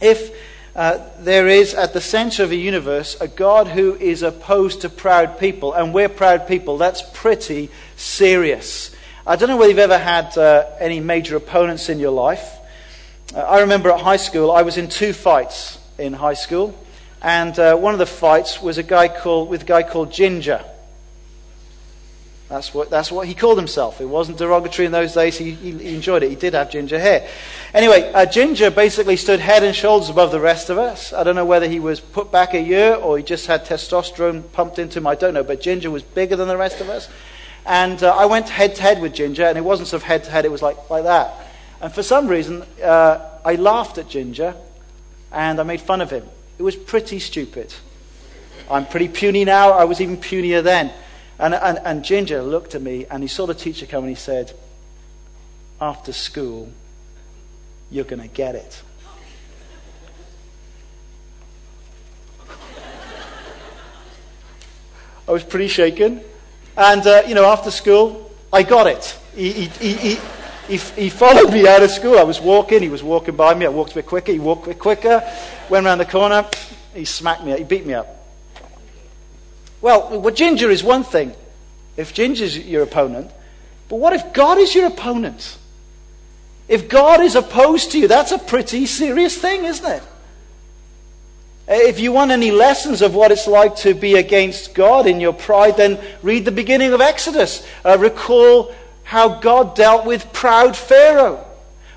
If 0.01 0.35
uh, 0.75 0.99
there 1.19 1.49
is 1.49 1.75
at 1.75 1.93
the 1.93 2.01
center 2.01 2.45
of 2.45 2.51
the 2.51 2.59
universe 2.59 3.21
a 3.21 3.29
God 3.29 3.69
who 3.69 3.97
is 3.97 4.23
opposed 4.23 4.83
to 4.83 4.89
proud 4.89 5.39
people, 5.39 5.73
and 5.75 5.93
we're 5.93 6.09
proud 6.09 6.47
people, 6.47 6.79
that's 6.79 7.03
pretty 7.13 7.71
serious. 7.97 8.95
I 9.27 9.37
don't 9.37 9.49
know 9.49 9.57
whether 9.57 9.71
you've 9.71 9.79
ever 9.79 9.99
had 9.99 10.39
uh, 10.39 10.67
any 10.79 11.01
major 11.01 11.37
opponents 11.37 11.89
in 11.89 11.99
your 11.99 12.13
life. 12.13 12.57
Uh, 13.35 13.41
I 13.41 13.61
remember 13.61 13.91
at 13.91 14.01
high 14.01 14.17
school, 14.17 14.51
I 14.51 14.63
was 14.63 14.77
in 14.77 14.89
two 14.89 15.13
fights 15.13 15.79
in 15.99 16.15
high 16.15 16.35
school, 16.35 16.75
and 17.21 17.59
uh, 17.59 17.77
one 17.77 17.93
of 17.93 17.99
the 17.99 18.07
fights 18.07 18.63
was 18.63 18.79
a 18.79 18.83
guy 18.83 19.09
called, 19.09 19.51
with 19.51 19.63
a 19.63 19.67
guy 19.67 19.83
called 19.83 20.13
Ginger. 20.13 20.65
That's 22.51 22.75
what, 22.75 22.91
that's 22.91 23.13
what 23.13 23.29
he 23.29 23.35
called 23.35 23.59
himself. 23.59 24.01
It 24.01 24.07
wasn't 24.07 24.39
derogatory 24.39 24.85
in 24.85 24.91
those 24.91 25.15
days. 25.15 25.39
He, 25.39 25.53
he, 25.53 25.71
he 25.71 25.95
enjoyed 25.95 26.25
it. 26.25 26.31
He 26.31 26.35
did 26.35 26.53
have 26.55 26.69
ginger 26.69 26.99
hair. 26.99 27.29
Anyway, 27.73 28.13
uh, 28.13 28.27
Ginger 28.27 28.73
basically 28.73 29.17
stood 29.17 29.39
head 29.39 29.63
and 29.63 29.75
shoulders 29.75 30.11
above 30.11 30.33
the 30.33 30.41
rest 30.41 30.69
of 30.69 30.77
us. 30.77 31.13
I 31.13 31.23
don't 31.23 31.37
know 31.37 31.45
whether 31.45 31.69
he 31.69 31.79
was 31.79 32.01
put 32.01 32.33
back 32.33 32.53
a 32.53 32.61
year 32.61 32.97
or 32.97 33.17
he 33.17 33.23
just 33.23 33.47
had 33.47 33.65
testosterone 33.65 34.51
pumped 34.51 34.81
into 34.81 34.99
him. 34.99 35.07
I 35.07 35.15
don't 35.15 35.33
know. 35.33 35.45
But 35.45 35.61
Ginger 35.61 35.93
was 35.93 36.03
bigger 36.03 36.35
than 36.35 36.49
the 36.49 36.57
rest 36.57 36.81
of 36.81 36.89
us. 36.89 37.09
And 37.65 38.03
uh, 38.03 38.17
I 38.17 38.27
went 38.27 38.49
head 38.49 38.75
to 38.75 38.83
head 38.83 39.01
with 39.01 39.15
Ginger, 39.15 39.45
and 39.45 39.57
it 39.57 39.61
wasn't 39.61 39.87
sort 39.87 40.03
of 40.03 40.09
head 40.09 40.25
to 40.25 40.31
head, 40.31 40.45
it 40.45 40.51
was 40.51 40.63
like, 40.63 40.91
like 40.91 41.05
that. 41.05 41.33
And 41.81 41.93
for 41.93 42.03
some 42.03 42.27
reason, 42.27 42.65
uh, 42.83 43.31
I 43.45 43.55
laughed 43.55 43.97
at 43.99 44.09
Ginger 44.09 44.57
and 45.31 45.61
I 45.61 45.63
made 45.63 45.81
fun 45.81 46.01
of 46.01 46.11
him. 46.11 46.29
It 46.59 46.63
was 46.65 46.75
pretty 46.75 47.21
stupid. 47.21 47.73
I'm 48.69 48.87
pretty 48.87 49.09
puny 49.09 49.45
now. 49.45 49.71
I 49.71 49.85
was 49.85 50.01
even 50.01 50.17
punier 50.17 50.63
then. 50.63 50.93
And, 51.41 51.55
and, 51.55 51.79
and 51.85 52.05
Ginger 52.05 52.43
looked 52.43 52.75
at 52.75 52.83
me 52.83 53.07
and 53.11 53.23
he 53.23 53.27
saw 53.27 53.47
the 53.47 53.55
teacher 53.55 53.87
come 53.87 54.05
and 54.05 54.11
he 54.11 54.15
said, 54.15 54.53
After 55.81 56.13
school, 56.13 56.71
you're 57.91 58.05
going 58.05 58.21
to 58.21 58.29
get 58.29 58.55
it. 58.55 58.83
I 65.27 65.33
was 65.33 65.43
pretty 65.43 65.69
shaken. 65.69 66.21
And, 66.77 67.07
uh, 67.07 67.23
you 67.27 67.35
know, 67.35 67.47
after 67.47 67.71
school, 67.71 68.31
I 68.53 68.63
got 68.63 68.87
it. 68.87 69.19
He, 69.35 69.53
he, 69.53 69.67
he, 69.67 70.19
he, 70.69 70.77
he, 70.77 71.09
followed 71.09 71.53
me 71.53 71.67
out 71.67 71.83
of 71.83 71.91
school. 71.91 72.19
I 72.19 72.25
was 72.25 72.39
walking. 72.39 72.83
He 72.83 72.91
was 72.91 73.03
walking 73.03 73.37
by 73.37 73.55
me. 73.55 73.65
I 73.65 73.71
walked 73.71 73.93
a 73.93 73.95
bit 73.95 74.07
quicker. 74.07 74.33
He 74.33 74.39
walked 74.39 74.65
a 74.65 74.71
bit 74.71 74.79
quicker. 74.79 75.23
Went 75.71 75.87
around 75.87 75.99
the 75.99 76.05
corner. 76.05 76.47
He 76.93 77.07
smacked 77.07 77.45
me. 77.45 77.57
He 77.57 77.65
beat 77.65 77.87
me 77.87 77.95
up. 77.95 78.20
Well, 79.81 80.21
well, 80.21 80.35
Ginger 80.35 80.71
is 80.71 80.85
one 80.85 81.05
thing, 81.05 81.35
if 81.97 82.13
Ginger's 82.13 82.59
your 82.59 82.83
opponent, 82.83 83.31
but 83.89 83.97
what 83.97 84.13
if 84.13 84.33
God 84.33 84.59
is 84.59 84.75
your 84.75 84.87
opponent? 84.87 85.57
If 86.69 86.89
God 86.89 87.21
is 87.21 87.35
opposed 87.35 87.93
to 87.93 87.99
you, 87.99 88.07
that's 88.07 88.31
a 88.31 88.39
pretty 88.39 88.87
serious 88.87 89.37
thing, 89.37 89.65
isn't 89.65 89.91
it? 89.91 90.03
If 91.67 92.01
you 92.01 92.13
want 92.13 92.31
any 92.31 92.51
lessons 92.51 93.03
of 93.03 93.15
what 93.15 93.33
it's 93.33 93.47
like 93.47 93.77
to 93.77 93.95
be 93.95 94.15
against 94.15 94.75
God 94.75 95.07
in 95.07 95.21
your 95.21 95.33
pride, 95.33 95.77
then 95.77 96.01
read 96.23 96.45
the 96.45 96.53
beginning 96.53 96.93
of 96.93 97.01
Exodus. 97.01 97.67
Uh, 97.85 97.97
recall 97.99 98.75
how 99.05 99.41
God 99.41 99.75
dealt 99.75 100.05
with 100.05 100.33
proud 100.33 100.77
Pharaoh. 100.77 101.45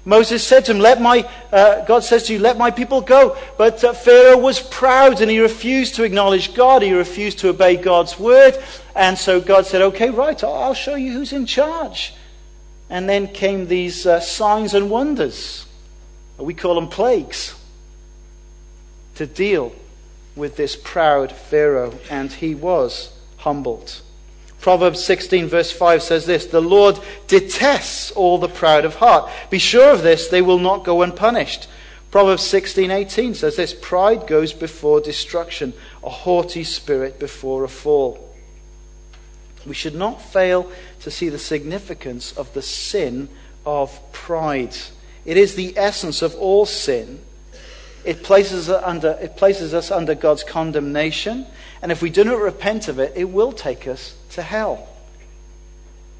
Moses 0.06 0.46
said 0.46 0.66
to 0.66 0.74
him, 0.74 0.80
Let 0.80 1.02
my, 1.02 1.30
uh, 1.52 1.86
God 1.86 2.04
says 2.04 2.24
to 2.24 2.34
you, 2.34 2.40
let 2.40 2.58
my 2.58 2.72
people 2.72 3.02
go. 3.02 3.38
But 3.58 3.84
uh, 3.84 3.94
Pharaoh 3.94 4.38
was 4.38 4.60
proud 4.60 5.22
and 5.22 5.32
he 5.32 5.40
refused 5.40 5.96
to 5.96 6.04
acknowledge 6.04 6.54
God. 6.54 6.82
He 6.82 6.92
refused 6.92 7.40
to 7.40 7.50
obey 7.50 7.78
God's 7.78 8.20
word. 8.20 8.62
And 8.96 9.18
so 9.18 9.40
God 9.40 9.66
said, 9.66 9.82
Okay, 9.82 10.10
right, 10.10 10.44
I'll 10.44 10.74
show 10.74 10.96
you 10.96 11.14
who's 11.14 11.32
in 11.32 11.46
charge. 11.46 12.14
And 12.90 13.08
then 13.08 13.28
came 13.28 13.68
these 13.68 14.06
uh, 14.06 14.20
signs 14.20 14.74
and 14.74 14.90
wonders. 14.90 15.66
We 16.38 16.54
call 16.54 16.76
them 16.76 16.90
plagues. 16.90 17.56
To 19.16 19.26
deal 19.26 19.74
with 20.36 20.58
this 20.58 20.76
proud 20.76 21.32
Pharaoh. 21.32 21.98
And 22.10 22.32
he 22.32 22.56
was 22.56 23.18
humbled. 23.38 24.03
Proverbs 24.64 25.04
16, 25.04 25.48
verse 25.48 25.74
5 25.74 26.02
says 26.02 26.26
this 26.26 26.46
The 26.46 26.62
Lord 26.62 26.98
detests 27.28 28.12
all 28.12 28.38
the 28.38 28.48
proud 28.48 28.86
of 28.86 28.96
heart. 28.96 29.30
Be 29.50 29.60
sure 29.60 29.92
of 29.92 30.04
this, 30.04 30.30
they 30.30 30.42
will 30.42 30.58
not 30.58 30.86
go 30.86 31.02
unpunished. 31.02 31.68
Proverbs 32.12 32.44
16, 32.44 32.90
18 32.90 33.34
says 33.34 33.58
this 33.58 33.74
Pride 33.74 34.26
goes 34.26 34.54
before 34.54 35.02
destruction, 35.02 35.74
a 36.02 36.10
haughty 36.10 36.64
spirit 36.64 37.20
before 37.20 37.66
a 37.66 37.68
fall. 37.68 38.34
We 39.68 39.74
should 39.74 39.96
not 39.96 40.22
fail 40.22 40.72
to 41.02 41.12
see 41.12 41.28
the 41.28 41.38
significance 41.38 42.32
of 42.32 42.54
the 42.54 42.62
sin 42.62 43.28
of 43.66 44.00
pride. 44.14 44.78
It 45.26 45.36
is 45.36 45.56
the 45.56 45.78
essence 45.78 46.22
of 46.22 46.36
all 46.36 46.66
sin. 46.66 47.20
It 48.04 48.24
places, 48.24 48.70
under, 48.70 49.18
it 49.22 49.38
places 49.38 49.74
us 49.74 49.90
under 49.90 50.16
God's 50.16 50.44
condemnation. 50.44 51.46
And 51.82 51.92
if 51.92 52.02
we 52.02 52.10
do 52.10 52.24
not 52.24 52.40
repent 52.40 52.88
of 52.88 53.00
it, 53.00 53.14
it 53.16 53.26
will 53.26 53.52
take 53.52 53.88
us 53.88 54.16
to 54.32 54.42
hell. 54.42 54.90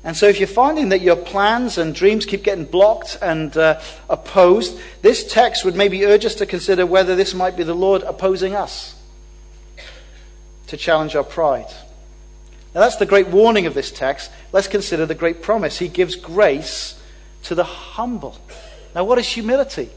And 0.06 0.18
so, 0.18 0.28
if 0.28 0.38
you're 0.38 0.48
finding 0.48 0.90
that 0.90 1.00
your 1.00 1.16
plans 1.16 1.78
and 1.78 1.96
dreams 1.96 2.26
keep 2.26 2.44
getting 2.44 2.66
blocked 2.66 3.18
and 3.22 3.56
uh, 3.56 3.80
opposed, 4.10 4.78
this 5.02 5.26
text 5.32 5.64
would 5.64 5.76
maybe 5.76 6.06
urge 6.06 6.26
us 6.26 6.36
to 6.36 6.46
consider 6.46 6.86
whether 6.86 7.16
this 7.16 7.34
might 7.34 7.56
be 7.56 7.64
the 7.64 7.74
Lord 7.74 8.04
opposing 8.04 8.54
us 8.54 8.96
to 10.68 10.76
challenge 10.76 11.16
our 11.16 11.24
pride. 11.24 11.72
Now, 12.76 12.82
that's 12.82 12.98
the 12.98 13.06
great 13.06 13.28
warning 13.30 13.66
of 13.66 13.76
this 13.76 13.92
text. 13.92 14.30
Let's 14.52 14.68
consider 14.68 15.06
the 15.06 15.16
great 15.16 15.42
promise. 15.42 15.80
He 15.80 15.88
gives 15.88 16.16
grace 16.16 17.00
to 17.44 17.56
the 17.56 17.64
humble. 17.64 18.38
Now, 18.94 19.06
what 19.06 19.20
is 19.20 19.28
humility? 19.28 19.90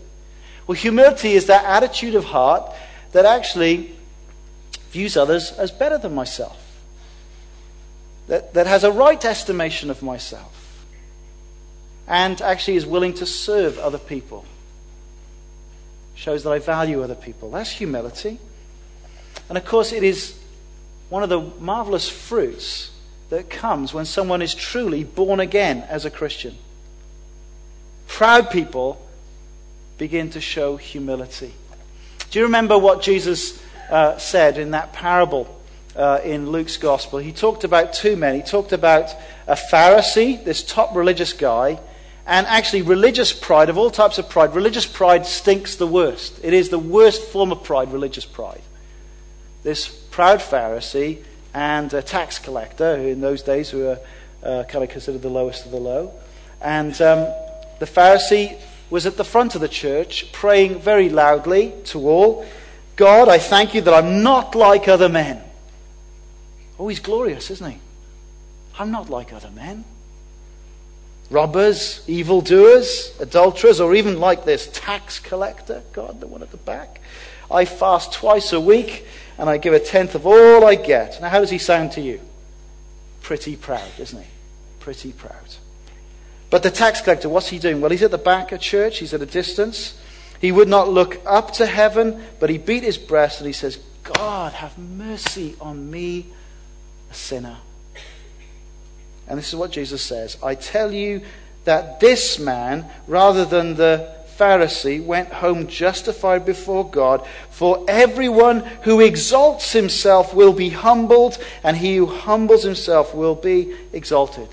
Well, 0.67 0.77
humility 0.77 1.33
is 1.33 1.47
that 1.47 1.65
attitude 1.65 2.15
of 2.15 2.25
heart 2.25 2.75
that 3.13 3.25
actually 3.25 3.95
views 4.91 5.17
others 5.17 5.53
as 5.53 5.71
better 5.71 5.99
than 5.99 6.15
myself 6.15 6.67
that, 8.29 8.55
that 8.55 8.67
has 8.67 8.85
a 8.85 8.91
right 8.91 9.25
estimation 9.25 9.91
of 9.91 10.03
myself 10.03 10.85
and 12.09 12.41
actually 12.41 12.77
is 12.77 12.87
willing 12.87 13.15
to 13.15 13.27
serve 13.27 13.79
other 13.79 13.99
people. 13.99 14.45
Shows 16.15 16.45
that 16.45 16.51
I 16.51 16.59
value 16.59 17.03
other 17.03 17.15
people. 17.15 17.51
That's 17.51 17.71
humility. 17.71 18.39
And 19.49 19.59
of 19.59 19.65
course, 19.65 19.93
it 19.93 20.03
is 20.03 20.39
one 21.09 21.23
of 21.23 21.29
the 21.29 21.41
marvelous 21.41 22.09
fruits 22.09 22.91
that 23.29 23.51
comes 23.51 23.93
when 23.93 24.05
someone 24.05 24.41
is 24.41 24.55
truly 24.55 25.05
born 25.05 25.41
again 25.41 25.85
as 25.89 26.05
a 26.05 26.11
Christian. 26.11 26.57
Proud 28.07 28.51
people 28.51 29.06
begin 29.99 30.31
to 30.31 30.41
show 30.41 30.77
humility. 30.77 31.55
Do 32.31 32.39
you 32.39 32.45
remember 32.45 32.79
what 32.79 33.03
Jesus 33.03 33.63
uh, 33.91 34.19
said 34.19 34.59
in 34.59 34.73
that 34.73 34.93
parable 34.93 35.57
uh, 35.97 36.21
in 36.23 36.51
Luke's 36.51 36.77
gospel. 36.77 37.19
He 37.19 37.33
talked 37.33 37.65
about 37.65 37.93
two 37.93 38.17
men. 38.17 38.35
He 38.35 38.43
talked 38.43 38.73
about 38.73 39.15
a 39.47 39.55
Pharisee, 39.55 40.43
this 40.45 40.63
top 40.63 40.95
religious 40.95 41.33
guy, 41.33 41.81
and 42.27 42.47
actually 42.47 42.83
religious 42.83 43.33
pride, 43.33 43.71
of 43.71 43.79
all 43.79 43.91
types 43.91 44.19
of 44.19 44.29
pride. 44.29 44.55
Religious 44.55 44.87
pride 44.87 45.27
stinks 45.27 45.77
the 45.77 45.87
worst. 45.87 46.41
It 46.43 46.53
is 46.53 46.69
the 46.69 46.79
worst 46.79 47.23
form 47.29 47.53
of 47.53 47.63
pride, 47.63 47.93
religious 47.93 48.25
pride. 48.25 48.63
This 49.63 49.89
proud 49.89 50.41
Pharisee 50.41 51.23
and 51.55 51.93
a 51.95 52.03
tax 52.03 52.39
collector, 52.39 52.97
who 52.97 53.09
in 53.09 53.21
those 53.21 53.43
days 53.43 53.73
were 53.73 53.99
uh, 54.43 54.65
kind 54.65 54.85
of 54.85 54.91
considered 54.91 55.23
the 55.23 55.31
lowest 55.31 55.65
of 55.65 55.71
the 55.71 55.79
low. 55.79 56.13
And 56.61 56.93
um, 57.01 57.21
the 57.79 57.87
Pharisee 57.87 58.61
was 58.91 59.07
at 59.07 59.17
the 59.17 59.25
front 59.25 59.55
of 59.55 59.61
the 59.61 59.69
church 59.69 60.33
praying 60.33 60.79
very 60.79 61.09
loudly 61.09 61.75
to 61.85 62.09
all 62.09 62.47
God, 62.97 63.29
I 63.29 63.39
thank 63.39 63.75
you 63.75 63.83
that 63.83 63.93
I'm 63.93 64.23
not 64.23 64.55
like 64.55 64.89
other 64.89 65.11
men. 65.11 65.43
Oh, 66.79 66.89
he's 66.89 67.01
glorious, 67.01 67.51
isn't 67.51 67.73
he? 67.73 67.79
I'm 68.79 68.91
not 68.91 69.11
like 69.11 69.35
other 69.35 69.51
men. 69.51 69.85
Robbers, 71.31 72.03
evildoers, 72.07 73.15
adulterers, 73.21 73.81
or 73.81 73.95
even 73.95 74.19
like 74.19 74.45
this 74.45 74.69
tax 74.73 75.19
collector, 75.19 75.83
God, 75.93 76.21
the 76.21 76.27
one 76.27 76.43
at 76.43 76.51
the 76.51 76.57
back. 76.57 77.01
I 77.51 77.65
fast 77.65 78.13
twice 78.13 78.53
a 78.53 78.61
week 78.61 79.07
and 79.39 79.51
I 79.51 79.59
give 79.59 79.75
a 79.75 79.81
tenth 79.81 80.15
of 80.15 80.27
all 80.27 80.65
I 80.65 80.75
get. 80.75 81.21
Now, 81.21 81.29
how 81.29 81.41
does 81.41 81.51
he 81.51 81.59
sound 81.59 81.93
to 81.93 82.01
you? 82.01 82.21
Pretty 83.21 83.57
proud, 83.57 83.91
isn't 83.99 84.21
he? 84.21 84.29
Pretty 84.81 85.13
proud. 85.13 85.57
But 86.51 86.63
the 86.63 86.71
tax 86.71 87.01
collector, 87.01 87.29
what's 87.29 87.49
he 87.49 87.59
doing? 87.59 87.81
Well, 87.81 87.91
he's 87.91 88.03
at 88.03 88.11
the 88.11 88.19
back 88.19 88.53
of 88.53 88.61
church, 88.61 88.99
he's 88.99 89.13
at 89.13 89.23
a 89.23 89.27
distance. 89.27 89.99
He 90.41 90.53
would 90.53 90.69
not 90.69 90.89
look 90.89 91.21
up 91.25 91.53
to 91.55 91.67
heaven, 91.67 92.23
but 92.39 92.51
he 92.51 92.59
beat 92.59 92.83
his 92.83 92.99
breast 92.99 93.41
and 93.41 93.47
he 93.47 93.53
says, 93.53 93.79
God, 94.03 94.53
have 94.53 94.79
mercy 94.79 95.57
on 95.61 95.91
me, 95.91 96.27
a 97.11 97.15
sinner. 97.15 97.57
And 99.27 99.39
this 99.39 99.49
is 99.49 99.57
what 99.57 99.73
Jesus 99.73 100.03
says 100.03 100.37
I 100.43 100.55
tell 100.55 100.93
you 100.93 101.23
that 101.65 101.99
this 101.99 102.39
man, 102.39 102.87
rather 103.09 103.45
than 103.45 103.75
the 103.75 104.15
Pharisee, 104.39 105.05
went 105.05 105.33
home 105.33 105.67
justified 105.67 106.45
before 106.45 106.89
God. 106.89 107.27
For 107.51 107.85
everyone 107.89 108.61
who 108.83 109.01
exalts 109.01 109.73
himself 109.73 110.35
will 110.35 110.53
be 110.53 110.69
humbled, 110.69 111.39
and 111.65 111.77
he 111.77 111.97
who 111.97 112.07
humbles 112.07 112.63
himself 112.63 113.15
will 113.15 113.35
be 113.35 113.75
exalted. 113.93 114.49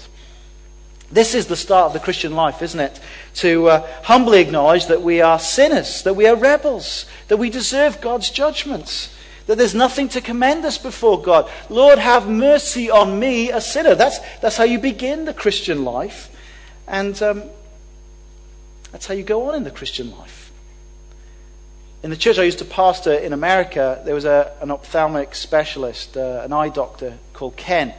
This 1.14 1.36
is 1.36 1.46
the 1.46 1.56
start 1.56 1.88
of 1.88 1.94
the 1.94 2.00
Christian 2.00 2.34
life, 2.34 2.64
isn't 2.64 2.80
it? 2.80 3.00
To 3.36 3.70
uh, 3.70 3.88
humbly 4.02 4.42
acknowledge 4.42 4.88
that 4.88 5.04
we 5.04 5.22
are 5.22 5.38
sinners, 5.38 6.02
that 6.04 6.16
we 6.16 6.26
are 6.26 6.36
rebels, 6.36 7.06
that 7.28 7.38
we 7.38 7.52
deserve 7.52 8.02
God's 8.02 8.32
judgments, 8.32 9.16
that 9.46 9.60
there's 9.60 9.76
nothing 9.76 10.10
to 10.10 10.22
commend 10.22 10.66
us 10.66 10.80
before 10.80 11.22
God. 11.22 11.52
Lord, 11.70 12.00
have 12.00 12.28
mercy 12.28 12.90
on 12.90 13.20
me, 13.20 13.52
a 13.52 13.62
sinner. 13.62 13.94
That's, 13.94 14.18
that's 14.40 14.58
how 14.58 14.64
you 14.64 14.80
begin 14.80 15.26
the 15.26 15.36
Christian 15.36 15.86
life. 15.86 16.36
And 16.88 17.22
um, 17.22 17.44
that's 18.92 19.06
how 19.06 19.14
you 19.14 19.24
go 19.24 19.50
on 19.50 19.56
in 19.56 19.66
the 19.66 19.72
Christian 19.72 20.10
life. 20.18 20.52
In 22.02 22.10
the 22.10 22.18
church 22.18 22.40
I 22.40 22.44
used 22.44 22.60
to 22.60 22.66
pastor 22.66 23.14
in 23.14 23.34
America, 23.34 24.02
there 24.04 24.16
was 24.16 24.26
a, 24.26 24.52
an 24.62 24.72
ophthalmic 24.72 25.36
specialist, 25.36 26.18
uh, 26.18 26.42
an 26.44 26.52
eye 26.52 26.70
doctor 26.70 27.20
called 27.34 27.56
Ken. 27.56 27.94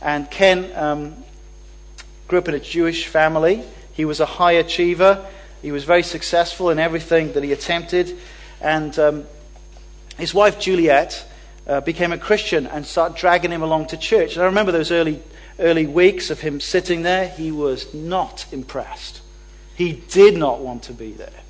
And 0.00 0.30
Ken 0.30 0.70
um, 0.76 1.24
grew 2.30 2.38
up 2.38 2.48
in 2.48 2.54
a 2.54 2.60
Jewish 2.60 3.08
family. 3.08 3.64
He 3.92 4.04
was 4.04 4.20
a 4.20 4.24
high 4.24 4.52
achiever. 4.52 5.26
He 5.62 5.72
was 5.72 5.82
very 5.82 6.04
successful 6.04 6.70
in 6.70 6.78
everything 6.78 7.32
that 7.32 7.42
he 7.42 7.50
attempted. 7.52 8.16
And 8.60 8.96
um, 9.00 9.24
his 10.16 10.32
wife, 10.32 10.60
Juliet, 10.60 11.26
uh, 11.66 11.80
became 11.80 12.12
a 12.12 12.18
Christian 12.18 12.68
and 12.68 12.86
started 12.86 13.16
dragging 13.16 13.50
him 13.50 13.62
along 13.62 13.88
to 13.88 13.96
church. 13.96 14.34
And 14.34 14.44
I 14.44 14.46
remember 14.46 14.70
those 14.70 14.92
early, 14.92 15.20
early 15.58 15.88
weeks 15.88 16.30
of 16.30 16.38
him 16.38 16.60
sitting 16.60 17.02
there. 17.02 17.26
He 17.26 17.50
was 17.50 17.92
not 17.92 18.46
impressed. 18.52 19.22
He 19.74 19.94
did 19.94 20.36
not 20.36 20.60
want 20.60 20.84
to 20.84 20.92
be 20.92 21.10
there. 21.10 21.40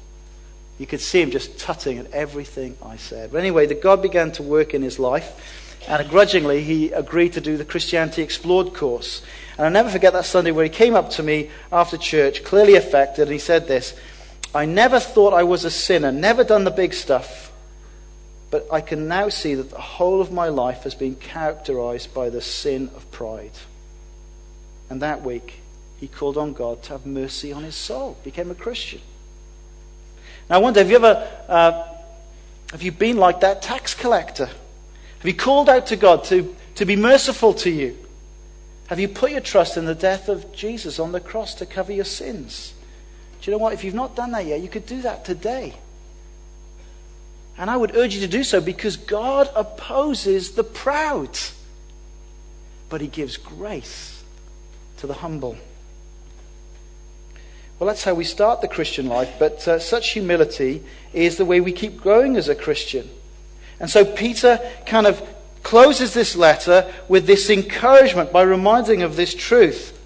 You 0.79 0.87
could 0.87 1.03
see 1.03 1.21
him 1.21 1.31
just 1.31 1.59
tutting 1.59 1.99
at 1.99 2.11
everything 2.11 2.79
I 2.83 2.97
said. 2.97 3.33
But 3.33 3.39
anyway, 3.41 3.67
the 3.67 3.75
God 3.75 4.01
began 4.01 4.33
to 4.33 4.43
work 4.43 4.73
in 4.73 4.81
his 4.81 4.99
life. 4.99 5.77
And 5.87 6.09
grudgingly, 6.09 6.63
he 6.63 6.91
agreed 6.93 7.35
to 7.35 7.41
do 7.41 7.59
the 7.59 7.65
Christianity 7.67 8.23
Explored 8.23 8.73
course. 8.73 9.23
And 9.61 9.67
I'll 9.67 9.85
never 9.85 9.91
forget 9.91 10.15
that 10.15 10.25
Sunday 10.25 10.53
where 10.53 10.65
he 10.65 10.71
came 10.71 10.95
up 10.95 11.11
to 11.11 11.23
me 11.23 11.51
after 11.71 11.99
church, 11.99 12.45
clearly 12.45 12.77
affected, 12.77 13.25
and 13.25 13.33
he 13.33 13.39
said 13.39 13.69
this 13.69 13.95
I 14.55 14.65
never 14.65 14.99
thought 14.99 15.35
I 15.35 15.43
was 15.43 15.67
a 15.67 15.71
sinner, 15.71 16.11
never 16.11 16.45
done 16.45 16.65
the 16.65 16.71
big 16.71 16.95
stuff, 16.95 17.53
but 18.51 18.67
I 18.73 18.81
can 18.81 19.07
now 19.07 19.29
see 19.29 19.55
that 19.55 19.69
the 19.69 19.79
whole 19.79 20.23
of 20.23 20.33
my 20.33 20.49
life 20.49 20.85
has 20.85 20.95
been 20.95 21.15
characterized 21.15 22.15
by 22.15 22.31
the 22.31 22.41
sin 22.41 22.91
of 22.97 23.11
pride. 23.11 23.51
And 24.89 25.03
that 25.03 25.23
week, 25.23 25.61
he 25.99 26.09
called 26.09 26.39
on 26.39 26.55
God 26.55 26.83
to 26.85 26.93
have 26.93 27.05
mercy 27.05 27.53
on 27.53 27.63
his 27.63 27.77
soul, 27.77 28.17
became 28.25 28.51
a 28.51 28.55
Christian. 28.55 29.03
Now, 30.49 30.57
I 30.57 30.59
wonder, 30.61 30.81
have 30.81 30.89
you 30.89 30.97
ever, 30.97 31.31
uh, 31.49 31.87
have 32.71 32.83
you 32.83 32.93
been 32.93 33.19
like 33.19 33.41
that 33.41 33.61
tax 33.61 33.93
collector? 33.93 34.47
Have 34.47 35.27
you 35.27 35.35
called 35.35 35.69
out 35.69 35.89
to 35.89 35.97
God 35.97 36.25
to, 36.25 36.57
to 36.77 36.87
be 36.87 36.97
merciful 36.97 37.53
to 37.53 37.69
you? 37.69 37.99
Have 38.91 38.99
you 38.99 39.07
put 39.07 39.31
your 39.31 39.41
trust 39.41 39.77
in 39.77 39.85
the 39.85 39.95
death 39.95 40.29
of 40.29 40.53
Jesus 40.53 40.99
on 40.99 41.13
the 41.13 41.21
cross 41.21 41.55
to 41.55 41.65
cover 41.65 41.93
your 41.93 42.05
sins? 42.05 42.75
Do 43.41 43.49
you 43.49 43.57
know 43.57 43.63
what? 43.63 43.73
If 43.73 43.85
you've 43.85 43.95
not 43.95 44.17
done 44.17 44.33
that 44.33 44.47
yet, 44.47 44.61
you 44.63 44.69
could 44.69 44.85
do 44.85 45.01
that 45.03 45.25
today. 45.25 45.77
And 47.57 47.71
I 47.71 47.77
would 47.77 47.95
urge 47.95 48.17
you 48.17 48.21
to 48.23 48.27
do 48.27 48.43
so 48.43 48.61
because 48.61 48.97
God 48.97 49.49
opposes 49.55 50.57
the 50.57 50.65
proud, 50.65 51.39
but 52.89 53.01
He 53.01 53.07
gives 53.07 53.37
grace 53.37 54.25
to 54.97 55.07
the 55.07 55.15
humble. 55.15 55.57
Well, 57.79 57.87
that's 57.87 58.03
how 58.03 58.15
we 58.15 58.25
start 58.25 58.61
the 58.61 58.67
Christian 58.67 59.07
life, 59.07 59.37
but 59.39 59.69
uh, 59.69 59.79
such 59.79 60.15
humility 60.15 60.83
is 61.13 61.37
the 61.37 61.45
way 61.45 61.61
we 61.61 61.71
keep 61.71 62.01
growing 62.01 62.35
as 62.37 62.49
a 62.49 62.57
Christian. 62.57 63.09
And 63.79 63.89
so 63.89 64.05
Peter 64.05 64.59
kind 64.85 65.07
of 65.07 65.23
closes 65.71 66.13
this 66.15 66.35
letter 66.35 66.93
with 67.07 67.29
this 67.29 67.49
encouragement 67.49 68.33
by 68.33 68.43
reminding 68.43 69.03
of 69.03 69.15
this 69.15 69.33
truth. 69.33 69.97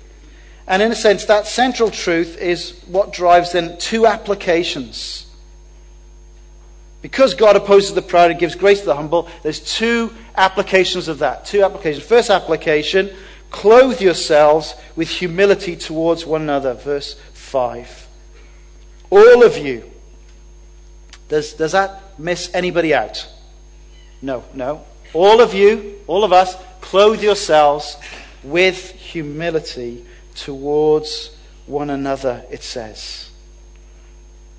And 0.66 0.82
in 0.82 0.92
a 0.92 0.94
sense, 0.94 1.24
that 1.24 1.46
central 1.46 1.90
truth 1.90 2.36
is 2.36 2.78
what 2.86 3.14
drives 3.14 3.52
then 3.52 3.78
two 3.78 4.06
applications. 4.06 5.24
Because 7.00 7.32
God 7.32 7.56
opposes 7.56 7.94
the 7.94 8.02
proud 8.02 8.30
and 8.30 8.38
gives 8.38 8.54
grace 8.54 8.80
to 8.80 8.84
the 8.84 8.94
humble, 8.94 9.26
there's 9.42 9.60
two 9.60 10.12
applications 10.36 11.08
of 11.08 11.20
that. 11.20 11.46
Two 11.46 11.64
applications. 11.64 12.04
First 12.04 12.28
application, 12.28 13.16
clothe 13.50 14.02
yourselves 14.02 14.74
with 14.96 15.08
humility 15.08 15.76
towards 15.76 16.26
one 16.26 16.42
another. 16.42 16.74
Verse 16.74 17.18
5. 17.32 18.06
All 19.08 19.42
of 19.42 19.56
you. 19.56 19.90
Does, 21.28 21.54
does 21.54 21.72
that 21.72 22.18
miss 22.18 22.50
anybody 22.52 22.92
out? 22.92 23.26
No, 24.20 24.44
no. 24.52 24.84
All 25.14 25.40
of 25.40 25.54
you, 25.54 26.00
all 26.08 26.24
of 26.24 26.32
us, 26.32 26.56
clothe 26.80 27.22
yourselves 27.22 27.96
with 28.42 28.90
humility 28.90 30.04
towards 30.34 31.30
one 31.66 31.88
another, 31.88 32.44
it 32.50 32.62
says. 32.62 33.30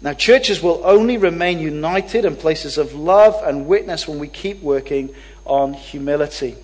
Now, 0.02 0.14
churches 0.14 0.62
will 0.62 0.82
only 0.84 1.18
remain 1.18 1.60
united 1.60 2.26
and 2.26 2.38
places 2.38 2.78
of 2.78 2.94
love 2.94 3.36
and 3.44 3.68
witness 3.68 4.08
when 4.08 4.20
we 4.20 4.28
keep 4.28 4.62
working 4.62 5.14
on 5.46 5.74
humility. 5.74 6.56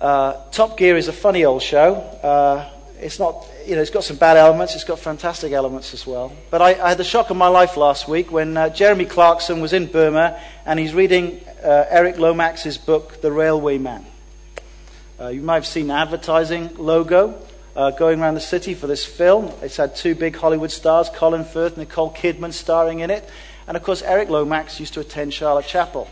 Uh, 0.00 0.34
Top 0.50 0.76
Gear 0.76 0.96
is 0.96 1.08
a 1.08 1.12
funny 1.12 1.44
old 1.44 1.62
show. 1.62 1.94
Uh, 1.94 2.68
it's 3.02 3.18
not, 3.18 3.46
you 3.66 3.74
know, 3.74 3.82
it's 3.82 3.90
got 3.90 4.04
some 4.04 4.16
bad 4.16 4.36
elements, 4.36 4.74
it's 4.74 4.84
got 4.84 4.98
fantastic 4.98 5.52
elements 5.52 5.92
as 5.92 6.06
well. 6.06 6.32
But 6.50 6.62
I, 6.62 6.70
I 6.80 6.90
had 6.90 6.98
the 6.98 7.04
shock 7.04 7.30
of 7.30 7.36
my 7.36 7.48
life 7.48 7.76
last 7.76 8.06
week 8.06 8.30
when 8.30 8.56
uh, 8.56 8.68
Jeremy 8.68 9.04
Clarkson 9.04 9.60
was 9.60 9.72
in 9.72 9.86
Burma 9.86 10.40
and 10.64 10.78
he's 10.78 10.94
reading 10.94 11.40
uh, 11.64 11.86
Eric 11.88 12.18
Lomax's 12.18 12.78
book, 12.78 13.20
The 13.20 13.32
Railway 13.32 13.78
Man. 13.78 14.06
Uh, 15.20 15.28
you 15.28 15.40
might 15.40 15.56
have 15.56 15.66
seen 15.66 15.88
the 15.88 15.94
advertising 15.94 16.76
logo 16.76 17.38
uh, 17.74 17.90
going 17.90 18.20
around 18.20 18.34
the 18.34 18.40
city 18.40 18.74
for 18.74 18.86
this 18.86 19.04
film. 19.04 19.52
It's 19.62 19.76
had 19.76 19.96
two 19.96 20.14
big 20.14 20.36
Hollywood 20.36 20.70
stars, 20.70 21.08
Colin 21.08 21.44
Firth, 21.44 21.76
and 21.76 21.88
Nicole 21.88 22.12
Kidman, 22.12 22.52
starring 22.52 23.00
in 23.00 23.10
it. 23.10 23.28
And 23.66 23.76
of 23.76 23.82
course, 23.82 24.02
Eric 24.02 24.28
Lomax 24.28 24.78
used 24.78 24.94
to 24.94 25.00
attend 25.00 25.34
Charlotte 25.34 25.66
Chapel. 25.66 26.08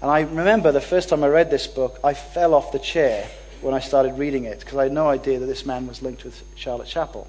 And 0.00 0.10
I 0.10 0.20
remember 0.20 0.70
the 0.70 0.80
first 0.80 1.08
time 1.08 1.24
I 1.24 1.28
read 1.28 1.50
this 1.50 1.66
book, 1.66 1.98
I 2.04 2.14
fell 2.14 2.54
off 2.54 2.70
the 2.72 2.78
chair 2.78 3.28
when 3.60 3.74
I 3.74 3.80
started 3.80 4.18
reading 4.18 4.44
it 4.44 4.60
because 4.60 4.76
I 4.76 4.84
had 4.84 4.92
no 4.92 5.08
idea 5.08 5.38
that 5.38 5.46
this 5.46 5.66
man 5.66 5.86
was 5.86 6.02
linked 6.02 6.24
with 6.24 6.42
Charlotte 6.54 6.88
Chapel. 6.88 7.26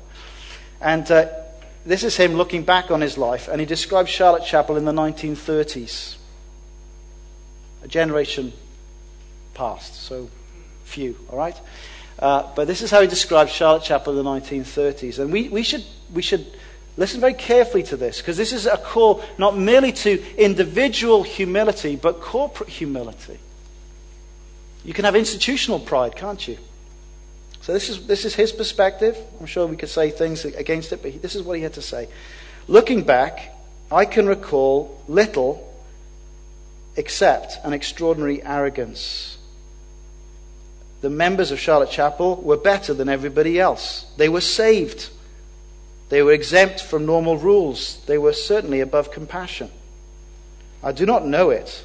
And 0.81 1.09
uh, 1.11 1.27
this 1.85 2.03
is 2.03 2.15
him 2.17 2.33
looking 2.33 2.63
back 2.63 2.91
on 2.91 3.01
his 3.01 3.17
life, 3.17 3.47
and 3.47 3.59
he 3.59 3.65
describes 3.65 4.09
Charlotte 4.09 4.43
Chapel 4.43 4.77
in 4.77 4.85
the 4.85 4.91
1930s. 4.91 6.17
A 7.83 7.87
generation 7.87 8.53
past, 9.53 9.95
so 9.95 10.29
few, 10.83 11.17
all 11.29 11.37
right? 11.37 11.59
Uh, 12.17 12.43
but 12.55 12.67
this 12.67 12.81
is 12.81 12.91
how 12.91 13.01
he 13.01 13.07
describes 13.07 13.51
Charlotte 13.51 13.83
Chapel 13.83 14.17
in 14.17 14.23
the 14.23 14.29
1930s. 14.29 15.19
And 15.19 15.31
we, 15.31 15.47
we, 15.49 15.63
should, 15.63 15.85
we 16.13 16.21
should 16.21 16.45
listen 16.97 17.21
very 17.21 17.33
carefully 17.33 17.83
to 17.83 17.97
this, 17.97 18.19
because 18.19 18.35
this 18.35 18.51
is 18.51 18.65
a 18.65 18.77
call 18.77 19.23
not 19.37 19.57
merely 19.57 19.93
to 19.93 20.21
individual 20.35 21.23
humility, 21.23 21.95
but 21.95 22.19
corporate 22.19 22.69
humility. 22.69 23.39
You 24.83 24.93
can 24.93 25.05
have 25.05 25.15
institutional 25.15 25.79
pride, 25.79 26.15
can't 26.15 26.47
you? 26.47 26.57
So 27.61 27.73
this 27.73 27.89
is, 27.89 28.07
this 28.07 28.25
is 28.25 28.33
his 28.33 28.51
perspective. 28.51 29.17
I'm 29.39 29.45
sure 29.45 29.67
we 29.67 29.75
could 29.75 29.89
say 29.89 30.09
things 30.09 30.45
against 30.45 30.91
it, 30.91 31.01
but 31.01 31.21
this 31.21 31.35
is 31.35 31.43
what 31.43 31.57
he 31.57 31.63
had 31.63 31.73
to 31.73 31.81
say. 31.81 32.07
Looking 32.67 33.03
back, 33.03 33.55
I 33.91 34.05
can 34.05 34.27
recall 34.27 35.03
little 35.07 35.65
except 36.95 37.57
an 37.63 37.73
extraordinary 37.73 38.43
arrogance. 38.43 39.37
The 41.01 41.09
members 41.09 41.51
of 41.51 41.59
Charlotte 41.59 41.89
Chapel 41.89 42.35
were 42.37 42.57
better 42.57 42.93
than 42.93 43.09
everybody 43.09 43.59
else. 43.59 44.05
They 44.17 44.29
were 44.29 44.41
saved. 44.41 45.09
They 46.09 46.21
were 46.21 46.33
exempt 46.33 46.81
from 46.81 47.05
normal 47.05 47.37
rules. 47.37 48.03
They 48.05 48.17
were 48.17 48.33
certainly 48.33 48.81
above 48.81 49.11
compassion. 49.11 49.71
I 50.83 50.91
do 50.91 51.05
not 51.05 51.25
know 51.25 51.49
it, 51.51 51.83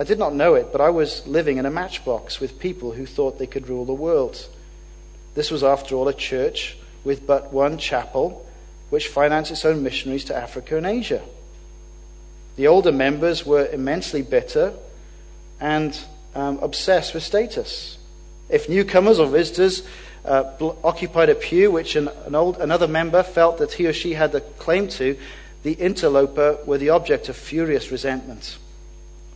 I 0.00 0.04
did 0.04 0.18
not 0.18 0.34
know 0.34 0.54
it, 0.54 0.72
but 0.72 0.80
I 0.80 0.88
was 0.88 1.26
living 1.26 1.58
in 1.58 1.66
a 1.66 1.70
matchbox 1.70 2.40
with 2.40 2.58
people 2.58 2.92
who 2.92 3.04
thought 3.04 3.38
they 3.38 3.46
could 3.46 3.68
rule 3.68 3.84
the 3.84 3.92
world. 3.92 4.48
This 5.34 5.50
was, 5.50 5.62
after 5.62 5.94
all, 5.94 6.08
a 6.08 6.14
church 6.14 6.78
with 7.04 7.26
but 7.26 7.52
one 7.52 7.76
chapel, 7.76 8.46
which 8.88 9.08
financed 9.08 9.50
its 9.50 9.66
own 9.66 9.82
missionaries 9.82 10.24
to 10.24 10.34
Africa 10.34 10.78
and 10.78 10.86
Asia. 10.86 11.20
The 12.56 12.66
older 12.66 12.92
members 12.92 13.44
were 13.44 13.66
immensely 13.66 14.22
bitter 14.22 14.72
and 15.60 15.98
um, 16.34 16.58
obsessed 16.60 17.12
with 17.12 17.22
status. 17.22 17.98
If 18.48 18.70
newcomers 18.70 19.18
or 19.18 19.28
visitors 19.28 19.86
uh, 20.24 20.44
occupied 20.82 21.28
a 21.28 21.34
pew 21.34 21.70
which 21.72 21.94
an, 21.94 22.08
an 22.24 22.34
old, 22.34 22.56
another 22.56 22.88
member 22.88 23.22
felt 23.22 23.58
that 23.58 23.74
he 23.74 23.86
or 23.86 23.92
she 23.92 24.14
had 24.14 24.32
the 24.32 24.40
claim 24.40 24.88
to, 24.88 25.18
the 25.62 25.72
interloper 25.72 26.56
were 26.64 26.78
the 26.78 26.88
object 26.88 27.28
of 27.28 27.36
furious 27.36 27.90
resentment. 27.90 28.56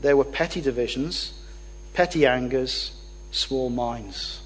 There 0.05 0.19
were 0.19 0.25
petty 0.25 0.61
divisions, 0.61 1.33
petty 1.95 2.27
angers, 2.27 2.93
small 3.31 3.71
minds. 3.71 4.43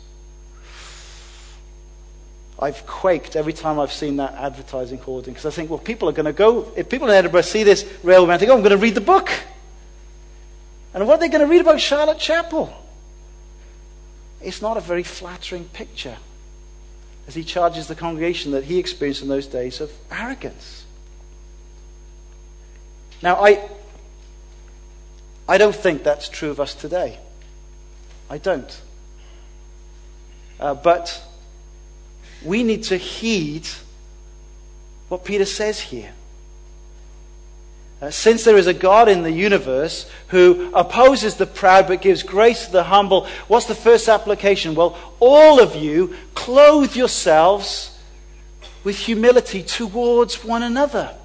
I've 2.60 2.86
quaked 2.86 3.34
every 3.34 3.52
time 3.52 3.80
I've 3.80 3.92
seen 3.92 4.18
that 4.18 4.34
advertising 4.34 4.98
hoarding 4.98 5.34
because 5.34 5.46
I 5.46 5.50
think, 5.50 5.68
well, 5.68 5.80
people 5.80 6.08
are 6.08 6.12
going 6.12 6.26
to 6.26 6.32
go, 6.32 6.72
if 6.76 6.88
people 6.88 7.08
in 7.08 7.14
Edinburgh 7.14 7.40
see 7.40 7.64
this 7.64 7.84
railway, 8.04 8.38
they 8.38 8.46
go, 8.46 8.52
oh, 8.52 8.56
I'm 8.58 8.62
going 8.62 8.70
to 8.70 8.76
read 8.76 8.94
the 8.94 9.00
book. 9.00 9.30
And 10.94 11.08
what 11.08 11.16
are 11.16 11.20
they 11.22 11.28
going 11.28 11.40
to 11.40 11.48
read 11.48 11.60
about 11.60 11.80
Charlotte 11.80 12.20
Chapel? 12.20 12.72
It's 14.40 14.62
not 14.62 14.76
a 14.76 14.80
very 14.80 15.02
flattering 15.02 15.64
picture. 15.64 16.18
as 17.26 17.34
he 17.34 17.42
charges 17.42 17.88
the 17.88 17.96
congregation 17.96 18.52
that 18.52 18.62
he 18.62 18.78
experienced 18.78 19.22
in 19.22 19.28
those 19.28 19.48
days 19.48 19.80
of 19.80 19.90
arrogance. 20.12 20.84
Now, 23.22 23.44
I, 23.44 23.68
I 25.48 25.56
don't 25.56 25.74
think 25.74 26.02
that's 26.02 26.28
true 26.28 26.50
of 26.50 26.60
us 26.60 26.74
today. 26.74 27.18
I 28.28 28.36
don't. 28.36 28.82
Uh, 30.60 30.74
but 30.74 31.22
we 32.44 32.62
need 32.62 32.82
to 32.84 32.98
heed 32.98 33.66
what 35.08 35.24
Peter 35.24 35.46
says 35.46 35.80
here. 35.80 36.12
Uh, 38.00 38.10
since 38.10 38.44
there 38.44 38.56
is 38.56 38.68
a 38.68 38.74
God 38.74 39.08
in 39.08 39.22
the 39.22 39.32
universe 39.32 40.08
who 40.28 40.70
opposes 40.72 41.34
the 41.34 41.46
proud 41.46 41.88
but 41.88 42.00
gives 42.00 42.22
grace 42.22 42.66
to 42.66 42.72
the 42.72 42.84
humble, 42.84 43.26
what's 43.48 43.66
the 43.66 43.74
first 43.74 44.08
application? 44.08 44.74
Well, 44.74 44.96
all 45.18 45.60
of 45.60 45.74
you 45.74 46.14
clothe 46.34 46.94
yourselves 46.94 47.98
with 48.84 48.96
humility 48.96 49.62
towards 49.62 50.44
one 50.44 50.62
another. 50.62 51.16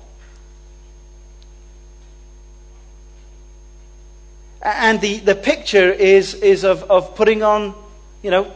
And 4.64 5.00
the, 5.00 5.20
the 5.20 5.36
picture 5.36 5.92
is, 5.92 6.34
is 6.34 6.64
of, 6.64 6.84
of 6.90 7.16
putting 7.16 7.44
on, 7.44 7.76
you 8.24 8.32
know, 8.32 8.52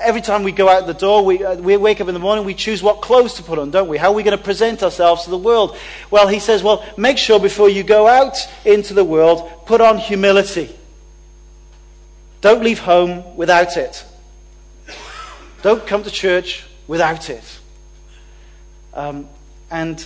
Every 0.00 0.22
time 0.22 0.44
we 0.44 0.52
go 0.52 0.66
out 0.66 0.86
the 0.86 0.94
door, 0.94 1.22
we, 1.22 1.44
uh, 1.44 1.56
we 1.56 1.76
wake 1.76 2.00
up 2.00 2.08
in 2.08 2.14
the 2.14 2.20
morning, 2.20 2.46
we 2.46 2.54
choose 2.54 2.82
what 2.82 3.02
clothes 3.02 3.34
to 3.34 3.42
put 3.42 3.58
on, 3.58 3.70
don't 3.70 3.86
we? 3.86 3.98
How 3.98 4.10
are 4.10 4.14
we 4.14 4.22
going 4.22 4.36
to 4.36 4.42
present 4.42 4.82
ourselves 4.82 5.24
to 5.24 5.30
the 5.30 5.36
world? 5.36 5.76
Well, 6.10 6.26
he 6.26 6.38
says, 6.38 6.62
well, 6.62 6.82
make 6.96 7.18
sure 7.18 7.38
before 7.38 7.68
you 7.68 7.82
go 7.82 8.06
out 8.06 8.38
into 8.64 8.94
the 8.94 9.04
world, 9.04 9.66
put 9.66 9.82
on 9.82 9.98
humility. 9.98 10.74
Don't 12.40 12.64
leave 12.64 12.78
home 12.78 13.36
without 13.36 13.76
it. 13.76 14.02
Don't 15.60 15.86
come 15.86 16.02
to 16.02 16.10
church 16.10 16.64
without 16.86 17.28
it. 17.28 17.60
Um, 18.94 19.28
and 19.70 20.04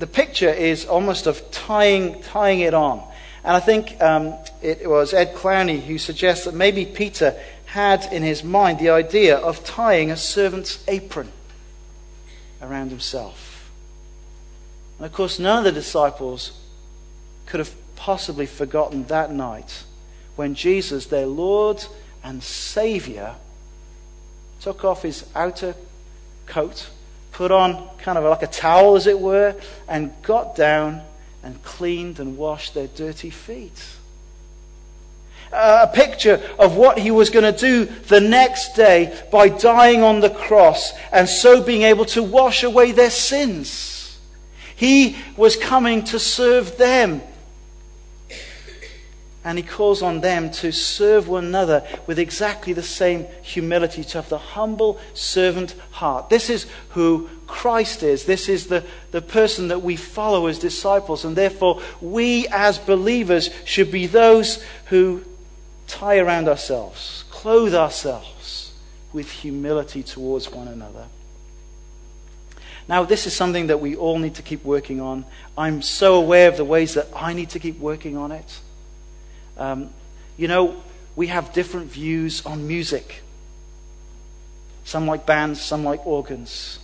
the 0.00 0.08
picture 0.08 0.50
is 0.50 0.84
almost 0.84 1.28
of 1.28 1.48
tying, 1.52 2.20
tying 2.22 2.58
it 2.60 2.74
on. 2.74 3.06
And 3.48 3.56
I 3.56 3.60
think 3.60 3.98
um, 4.02 4.34
it 4.60 4.90
was 4.90 5.14
Ed 5.14 5.34
Clowney 5.34 5.80
who 5.80 5.96
suggests 5.96 6.44
that 6.44 6.52
maybe 6.52 6.84
Peter 6.84 7.34
had 7.64 8.06
in 8.12 8.22
his 8.22 8.44
mind 8.44 8.78
the 8.78 8.90
idea 8.90 9.38
of 9.38 9.64
tying 9.64 10.10
a 10.10 10.18
servant's 10.18 10.84
apron 10.86 11.32
around 12.60 12.90
himself. 12.90 13.70
And 14.98 15.06
of 15.06 15.14
course, 15.14 15.38
none 15.38 15.56
of 15.56 15.64
the 15.64 15.72
disciples 15.72 16.60
could 17.46 17.58
have 17.58 17.74
possibly 17.96 18.44
forgotten 18.44 19.04
that 19.04 19.32
night 19.32 19.82
when 20.36 20.54
Jesus, 20.54 21.06
their 21.06 21.24
Lord 21.24 21.82
and 22.22 22.42
Savior, 22.42 23.34
took 24.60 24.84
off 24.84 25.04
his 25.04 25.24
outer 25.34 25.74
coat, 26.44 26.90
put 27.32 27.50
on 27.50 27.88
kind 27.96 28.18
of 28.18 28.24
like 28.24 28.42
a 28.42 28.46
towel, 28.46 28.96
as 28.96 29.06
it 29.06 29.18
were, 29.18 29.56
and 29.88 30.12
got 30.20 30.54
down 30.54 31.00
and 31.48 31.62
cleaned 31.62 32.20
and 32.20 32.36
washed 32.36 32.74
their 32.74 32.88
dirty 32.88 33.30
feet 33.30 33.82
a 35.50 35.86
picture 35.86 36.42
of 36.58 36.76
what 36.76 36.98
he 36.98 37.10
was 37.10 37.30
going 37.30 37.50
to 37.50 37.58
do 37.58 37.86
the 37.86 38.20
next 38.20 38.74
day 38.74 39.18
by 39.32 39.48
dying 39.48 40.02
on 40.02 40.20
the 40.20 40.28
cross 40.28 40.92
and 41.10 41.26
so 41.26 41.62
being 41.62 41.82
able 41.82 42.04
to 42.04 42.22
wash 42.22 42.62
away 42.62 42.92
their 42.92 43.08
sins. 43.08 44.18
He 44.76 45.16
was 45.38 45.56
coming 45.56 46.04
to 46.04 46.18
serve 46.18 46.76
them. 46.76 47.22
And 49.48 49.56
he 49.56 49.64
calls 49.64 50.02
on 50.02 50.20
them 50.20 50.50
to 50.50 50.70
serve 50.70 51.26
one 51.26 51.46
another 51.46 51.82
with 52.06 52.18
exactly 52.18 52.74
the 52.74 52.82
same 52.82 53.26
humility, 53.40 54.04
to 54.04 54.18
have 54.18 54.28
the 54.28 54.36
humble 54.36 55.00
servant 55.14 55.74
heart. 55.90 56.28
This 56.28 56.50
is 56.50 56.66
who 56.90 57.30
Christ 57.46 58.02
is. 58.02 58.26
This 58.26 58.50
is 58.50 58.66
the, 58.66 58.84
the 59.10 59.22
person 59.22 59.68
that 59.68 59.80
we 59.80 59.96
follow 59.96 60.48
as 60.48 60.58
disciples. 60.58 61.24
And 61.24 61.34
therefore, 61.34 61.80
we 62.02 62.46
as 62.48 62.76
believers 62.76 63.48
should 63.64 63.90
be 63.90 64.06
those 64.06 64.62
who 64.88 65.24
tie 65.86 66.18
around 66.18 66.46
ourselves, 66.46 67.24
clothe 67.30 67.74
ourselves 67.74 68.74
with 69.14 69.30
humility 69.30 70.02
towards 70.02 70.52
one 70.52 70.68
another. 70.68 71.06
Now, 72.86 73.04
this 73.04 73.26
is 73.26 73.32
something 73.32 73.68
that 73.68 73.80
we 73.80 73.96
all 73.96 74.18
need 74.18 74.34
to 74.34 74.42
keep 74.42 74.62
working 74.62 75.00
on. 75.00 75.24
I'm 75.56 75.80
so 75.80 76.16
aware 76.16 76.48
of 76.48 76.58
the 76.58 76.66
ways 76.66 76.92
that 76.92 77.06
I 77.16 77.32
need 77.32 77.48
to 77.50 77.58
keep 77.58 77.78
working 77.78 78.18
on 78.18 78.30
it. 78.30 78.60
Um, 79.58 79.90
you 80.36 80.48
know, 80.48 80.76
we 81.16 81.26
have 81.28 81.52
different 81.52 81.90
views 81.90 82.44
on 82.46 82.68
music. 82.68 83.22
Some 84.84 85.06
like 85.06 85.26
bands, 85.26 85.60
some 85.60 85.84
like 85.84 86.06
organs. 86.06 86.78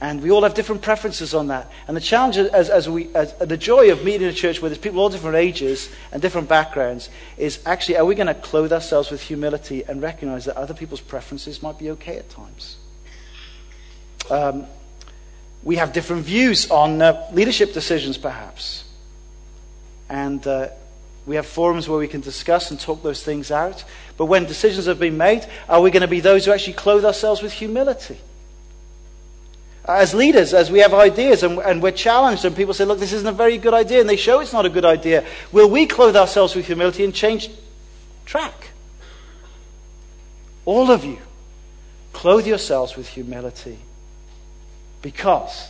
And 0.00 0.22
we 0.22 0.30
all 0.30 0.42
have 0.42 0.54
different 0.54 0.82
preferences 0.82 1.34
on 1.34 1.46
that. 1.48 1.70
And 1.86 1.96
the 1.96 2.00
challenge, 2.00 2.36
as, 2.36 2.68
as 2.68 2.88
we, 2.88 3.14
as, 3.14 3.32
the 3.34 3.56
joy 3.56 3.90
of 3.92 4.04
meeting 4.04 4.26
a 4.26 4.32
church 4.32 4.60
where 4.60 4.68
there's 4.68 4.80
people 4.80 5.00
all 5.00 5.08
different 5.08 5.36
ages 5.36 5.88
and 6.10 6.20
different 6.20 6.48
backgrounds, 6.48 7.08
is 7.36 7.60
actually, 7.64 7.96
are 7.98 8.04
we 8.04 8.14
going 8.14 8.26
to 8.26 8.34
clothe 8.34 8.72
ourselves 8.72 9.10
with 9.10 9.22
humility 9.22 9.84
and 9.84 10.02
recognize 10.02 10.46
that 10.46 10.56
other 10.56 10.74
people's 10.74 11.00
preferences 11.00 11.62
might 11.62 11.78
be 11.78 11.90
okay 11.90 12.18
at 12.18 12.28
times? 12.28 12.76
Um, 14.30 14.66
we 15.62 15.76
have 15.76 15.92
different 15.92 16.24
views 16.24 16.70
on 16.70 17.00
uh, 17.00 17.26
leadership 17.32 17.72
decisions, 17.72 18.18
perhaps. 18.18 18.84
And 20.08 20.46
uh, 20.46 20.68
we 21.26 21.36
have 21.36 21.46
forums 21.46 21.88
where 21.88 21.98
we 21.98 22.08
can 22.08 22.20
discuss 22.20 22.70
and 22.70 22.78
talk 22.78 23.02
those 23.02 23.22
things 23.22 23.50
out. 23.50 23.84
But 24.16 24.26
when 24.26 24.44
decisions 24.44 24.86
have 24.86 24.98
been 24.98 25.16
made, 25.16 25.46
are 25.68 25.80
we 25.80 25.90
going 25.90 26.02
to 26.02 26.08
be 26.08 26.20
those 26.20 26.44
who 26.44 26.52
actually 26.52 26.74
clothe 26.74 27.04
ourselves 27.04 27.42
with 27.42 27.52
humility? 27.52 28.18
as 29.86 30.14
leaders, 30.14 30.54
as 30.54 30.70
we 30.70 30.78
have 30.78 30.94
ideas 30.94 31.42
and, 31.42 31.58
and, 31.58 31.82
we're 31.82 31.92
challenged, 31.92 32.44
and 32.44 32.56
people 32.56 32.72
say, 32.72 32.84
Look, 32.84 32.98
this 32.98 33.12
isn't 33.12 33.28
a 33.28 33.32
very 33.32 33.58
good 33.58 33.74
idea, 33.74 34.00
and 34.00 34.08
they 34.08 34.16
show 34.16 34.40
it's 34.40 34.52
not 34.52 34.64
a 34.64 34.70
good 34.70 34.84
idea, 34.84 35.26
will 35.52 35.68
we 35.68 35.86
clothe 35.86 36.16
ourselves 36.16 36.54
with 36.54 36.66
humility 36.66 37.04
and 37.04 37.14
change 37.14 37.50
track? 38.24 38.70
All 40.64 40.90
of 40.90 41.04
you, 41.04 41.18
clothe 42.14 42.46
yourselves 42.46 42.96
with 42.96 43.08
humility. 43.08 43.78
Because, 45.02 45.68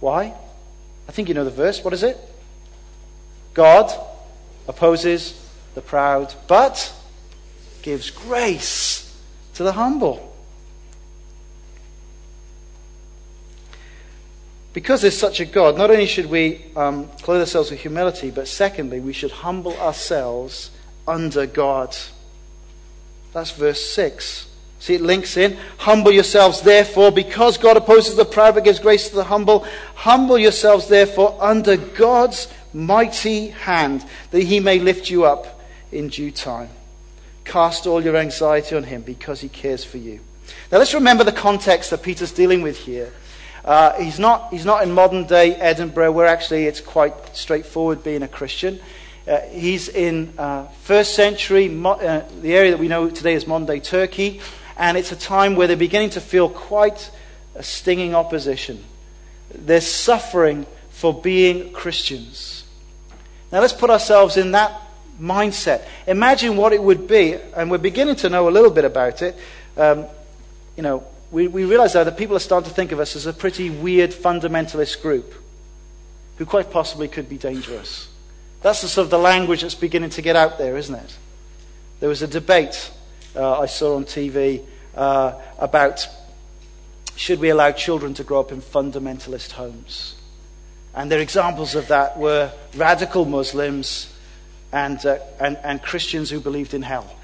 why? 0.00 0.32
I 1.06 1.12
think 1.12 1.28
you 1.28 1.34
know 1.34 1.44
the 1.44 1.50
verse. 1.50 1.84
What 1.84 1.92
is 1.92 2.02
it? 2.02 2.16
God 3.52 3.92
opposes 4.68 5.48
the 5.74 5.80
proud, 5.80 6.34
but 6.46 6.92
gives 7.82 8.10
grace 8.10 9.18
to 9.54 9.62
the 9.62 9.72
humble. 9.72 10.34
because 14.74 15.02
there's 15.02 15.16
such 15.16 15.38
a 15.38 15.44
God, 15.44 15.78
not 15.78 15.90
only 15.90 16.04
should 16.04 16.26
we 16.26 16.60
um, 16.74 17.08
clothe 17.22 17.40
ourselves 17.40 17.70
with 17.70 17.80
humility, 17.80 18.32
but 18.32 18.48
secondly, 18.48 18.98
we 18.98 19.12
should 19.12 19.30
humble 19.30 19.74
ourselves 19.78 20.72
under 21.06 21.46
God. 21.46 21.96
That's 23.32 23.52
verse 23.52 23.82
6. 23.92 24.50
See, 24.80 24.94
it 24.94 25.00
links 25.00 25.36
in. 25.36 25.56
Humble 25.78 26.10
yourselves, 26.10 26.60
therefore, 26.60 27.12
because 27.12 27.56
God 27.56 27.76
opposes 27.76 28.16
the 28.16 28.24
proud 28.24 28.56
but 28.56 28.64
gives 28.64 28.80
grace 28.80 29.08
to 29.08 29.14
the 29.14 29.24
humble. 29.24 29.64
Humble 29.94 30.38
yourselves, 30.38 30.88
therefore, 30.88 31.38
under 31.40 31.76
God's 31.76 32.48
mighty 32.74 33.48
hand, 33.48 34.04
that 34.30 34.42
he 34.42 34.60
may 34.60 34.78
lift 34.78 35.08
you 35.08 35.24
up 35.24 35.60
in 35.92 36.08
due 36.08 36.30
time. 36.30 36.68
Cast 37.44 37.86
all 37.86 38.02
your 38.02 38.16
anxiety 38.16 38.74
on 38.74 38.84
him 38.84 39.02
because 39.02 39.40
he 39.40 39.48
cares 39.48 39.84
for 39.84 39.98
you. 39.98 40.20
Now, 40.70 40.78
let's 40.78 40.94
remember 40.94 41.24
the 41.24 41.32
context 41.32 41.90
that 41.90 42.02
Peter's 42.02 42.32
dealing 42.32 42.62
with 42.62 42.78
here. 42.78 43.12
Uh, 43.64 43.94
he's, 43.94 44.18
not, 44.18 44.52
he's 44.52 44.66
not 44.66 44.82
in 44.82 44.92
modern 44.92 45.24
day 45.24 45.54
Edinburgh, 45.54 46.12
where 46.12 46.26
actually 46.26 46.66
it's 46.66 46.80
quite 46.80 47.14
straightforward 47.34 48.02
being 48.02 48.22
a 48.22 48.28
Christian. 48.28 48.80
Uh, 49.26 49.40
he's 49.40 49.88
in 49.88 50.34
uh, 50.36 50.66
first 50.82 51.14
century, 51.14 51.68
mo- 51.68 51.92
uh, 51.92 52.28
the 52.42 52.54
area 52.54 52.70
that 52.72 52.78
we 52.78 52.88
know 52.88 53.08
today 53.08 53.34
as 53.34 53.46
modern 53.46 53.66
day 53.66 53.80
Turkey, 53.80 54.40
and 54.76 54.98
it's 54.98 55.12
a 55.12 55.16
time 55.16 55.56
where 55.56 55.66
they're 55.66 55.76
beginning 55.76 56.10
to 56.10 56.20
feel 56.20 56.48
quite 56.50 57.10
a 57.54 57.62
stinging 57.62 58.14
opposition. 58.14 58.84
They're 59.54 59.80
suffering 59.80 60.66
for 60.90 61.14
being 61.14 61.72
Christians. 61.72 62.63
Now 63.54 63.60
let's 63.60 63.72
put 63.72 63.88
ourselves 63.88 64.36
in 64.36 64.50
that 64.50 64.82
mindset. 65.20 65.86
Imagine 66.08 66.56
what 66.56 66.72
it 66.72 66.82
would 66.82 67.06
be, 67.06 67.34
and 67.54 67.70
we're 67.70 67.78
beginning 67.78 68.16
to 68.16 68.28
know 68.28 68.48
a 68.48 68.50
little 68.50 68.72
bit 68.72 68.84
about 68.84 69.22
it. 69.22 69.36
Um, 69.76 70.06
you 70.76 70.82
know, 70.82 71.04
we, 71.30 71.46
we 71.46 71.64
realize 71.64 71.92
though 71.92 72.02
that 72.02 72.18
people 72.18 72.34
are 72.34 72.40
starting 72.40 72.68
to 72.68 72.74
think 72.74 72.90
of 72.90 72.98
us 72.98 73.14
as 73.14 73.26
a 73.26 73.32
pretty 73.32 73.70
weird 73.70 74.10
fundamentalist 74.10 75.00
group 75.00 75.32
who 76.36 76.44
quite 76.44 76.72
possibly 76.72 77.06
could 77.06 77.28
be 77.28 77.38
dangerous. 77.38 78.08
That's 78.60 78.82
the 78.82 78.88
sort 78.88 79.04
of 79.04 79.10
the 79.10 79.20
language 79.20 79.62
that's 79.62 79.76
beginning 79.76 80.10
to 80.10 80.22
get 80.22 80.34
out 80.34 80.58
there, 80.58 80.76
isn't 80.76 80.96
it? 80.96 81.16
There 82.00 82.08
was 82.08 82.22
a 82.22 82.26
debate 82.26 82.90
uh, 83.36 83.60
I 83.60 83.66
saw 83.66 83.94
on 83.94 84.04
TV 84.04 84.64
uh, 84.96 85.40
about 85.60 86.08
should 87.14 87.38
we 87.38 87.50
allow 87.50 87.70
children 87.70 88.14
to 88.14 88.24
grow 88.24 88.40
up 88.40 88.50
in 88.50 88.60
fundamentalist 88.60 89.52
homes? 89.52 90.13
And 90.94 91.10
their 91.10 91.20
examples 91.20 91.74
of 91.74 91.88
that 91.88 92.18
were 92.18 92.52
radical 92.76 93.24
Muslims 93.24 94.12
and, 94.72 95.04
uh, 95.04 95.18
and, 95.40 95.56
and 95.64 95.82
Christians 95.82 96.30
who 96.30 96.40
believed 96.40 96.74
in 96.74 96.82
hell. 96.82 97.14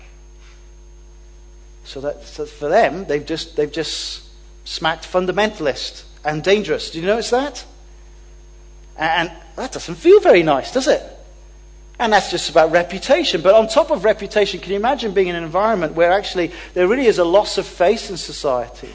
So 1.84 2.00
that 2.00 2.24
so 2.24 2.46
for 2.46 2.68
them, 2.68 3.04
they've 3.06 3.24
just, 3.24 3.56
they've 3.56 3.70
just 3.70 4.28
smacked 4.64 5.10
fundamentalist 5.10 6.04
and 6.24 6.42
dangerous. 6.42 6.90
Did 6.90 7.00
you 7.00 7.06
notice 7.06 7.30
that? 7.30 7.64
And 8.96 9.32
that 9.56 9.72
doesn't 9.72 9.96
feel 9.96 10.20
very 10.20 10.42
nice, 10.42 10.72
does 10.72 10.86
it? 10.86 11.02
And 11.98 12.12
that's 12.12 12.30
just 12.30 12.50
about 12.50 12.70
reputation. 12.70 13.42
But 13.42 13.54
on 13.54 13.68
top 13.68 13.90
of 13.90 14.04
reputation, 14.04 14.60
can 14.60 14.70
you 14.70 14.76
imagine 14.76 15.12
being 15.12 15.28
in 15.28 15.36
an 15.36 15.44
environment 15.44 15.94
where 15.94 16.12
actually 16.12 16.52
there 16.74 16.88
really 16.88 17.06
is 17.06 17.18
a 17.18 17.24
loss 17.24 17.58
of 17.58 17.66
face 17.66 18.10
in 18.10 18.16
society? 18.16 18.90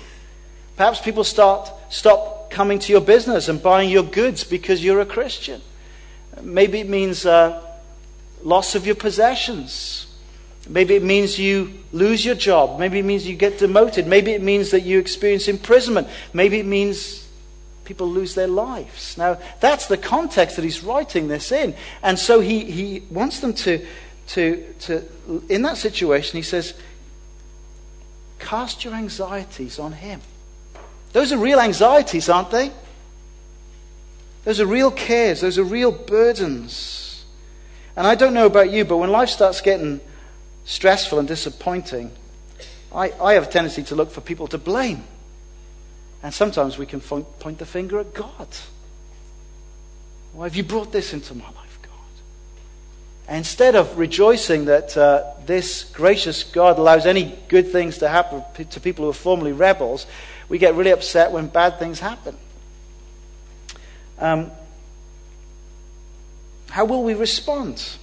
Perhaps 0.75 1.01
people 1.01 1.23
start 1.23 1.71
stop 1.89 2.34
coming 2.55 2.79
to 2.79 2.91
your 2.93 3.01
business 3.01 3.49
and 3.49 3.61
buying 3.61 3.89
your 3.89 4.03
goods 4.03 4.45
because 4.45 4.81
you're 4.81 5.01
a 5.01 5.05
Christian. 5.05 5.61
Maybe 6.41 6.79
it 6.79 6.87
means 6.87 7.25
uh, 7.25 7.61
loss 8.43 8.75
of 8.75 8.85
your 8.85 8.95
possessions. 8.95 10.07
Maybe 10.67 10.95
it 10.95 11.03
means 11.03 11.37
you 11.37 11.73
lose 11.91 12.23
your 12.23 12.33
job. 12.33 12.79
Maybe 12.79 12.99
it 12.99 13.05
means 13.05 13.27
you 13.27 13.35
get 13.35 13.59
demoted. 13.59 14.07
Maybe 14.07 14.31
it 14.31 14.41
means 14.41 14.71
that 14.71 14.81
you 14.81 14.99
experience 14.99 15.49
imprisonment. 15.49 16.07
Maybe 16.31 16.57
it 16.57 16.65
means 16.65 17.27
people 17.83 18.07
lose 18.07 18.35
their 18.35 18.47
lives. 18.47 19.17
Now, 19.17 19.37
that's 19.59 19.87
the 19.87 19.97
context 19.97 20.55
that 20.55 20.63
he's 20.63 20.81
writing 20.81 21.27
this 21.27 21.51
in. 21.51 21.75
And 22.01 22.17
so 22.17 22.39
he, 22.39 22.63
he 22.71 23.03
wants 23.11 23.41
them 23.41 23.53
to, 23.53 23.85
to, 24.27 24.73
to, 24.79 25.03
in 25.49 25.61
that 25.63 25.75
situation, 25.75 26.37
he 26.37 26.41
says, 26.41 26.73
cast 28.39 28.85
your 28.85 28.93
anxieties 28.93 29.77
on 29.77 29.91
him. 29.91 30.21
Those 31.15 31.31
are 31.31 31.37
real 31.37 31.61
anxieties, 31.61 32.27
aren't 32.27 32.51
they? 32.51 32.73
Those 34.43 34.59
are 34.59 34.65
real 34.65 34.91
cares. 34.91 35.39
Those 35.39 35.57
are 35.57 35.63
real 35.63 35.89
burdens. 35.93 37.23
And 37.95 38.05
I 38.05 38.15
don't 38.15 38.33
know 38.33 38.47
about 38.47 38.69
you, 38.69 38.83
but 38.83 38.97
when 38.97 39.09
life 39.09 39.29
starts 39.29 39.61
getting 39.61 40.01
stressful 40.65 41.17
and 41.17 41.25
disappointing, 41.25 42.11
I, 42.93 43.13
I 43.13 43.35
have 43.35 43.43
a 43.43 43.49
tendency 43.49 43.81
to 43.83 43.95
look 43.95 44.11
for 44.11 44.19
people 44.19 44.47
to 44.47 44.57
blame. 44.57 45.05
And 46.21 46.33
sometimes 46.33 46.77
we 46.77 46.85
can 46.85 46.99
point 46.99 47.59
the 47.59 47.65
finger 47.65 47.97
at 47.99 48.13
God. 48.13 48.49
Why 50.33 50.47
have 50.47 50.55
you 50.57 50.63
brought 50.63 50.91
this 50.91 51.13
into 51.13 51.33
my 51.33 51.45
life, 51.45 51.79
God? 51.81 51.91
And 53.29 53.37
instead 53.37 53.75
of 53.75 53.97
rejoicing 53.97 54.65
that 54.65 54.97
uh, 54.97 55.31
this 55.45 55.85
gracious 55.85 56.43
God 56.43 56.77
allows 56.77 57.05
any 57.05 57.37
good 57.47 57.71
things 57.71 57.99
to 57.99 58.09
happen 58.09 58.43
to 58.69 58.79
people 58.81 59.05
who 59.05 59.11
are 59.11 59.13
formerly 59.13 59.53
rebels, 59.53 60.07
we 60.49 60.57
get 60.57 60.75
really 60.75 60.91
upset 60.91 61.31
when 61.31 61.47
bad 61.47 61.79
things 61.79 61.99
happen. 61.99 62.37
Um, 64.19 64.51
how 66.69 66.85
will 66.85 67.03
we 67.03 67.13
respond? 67.13 67.97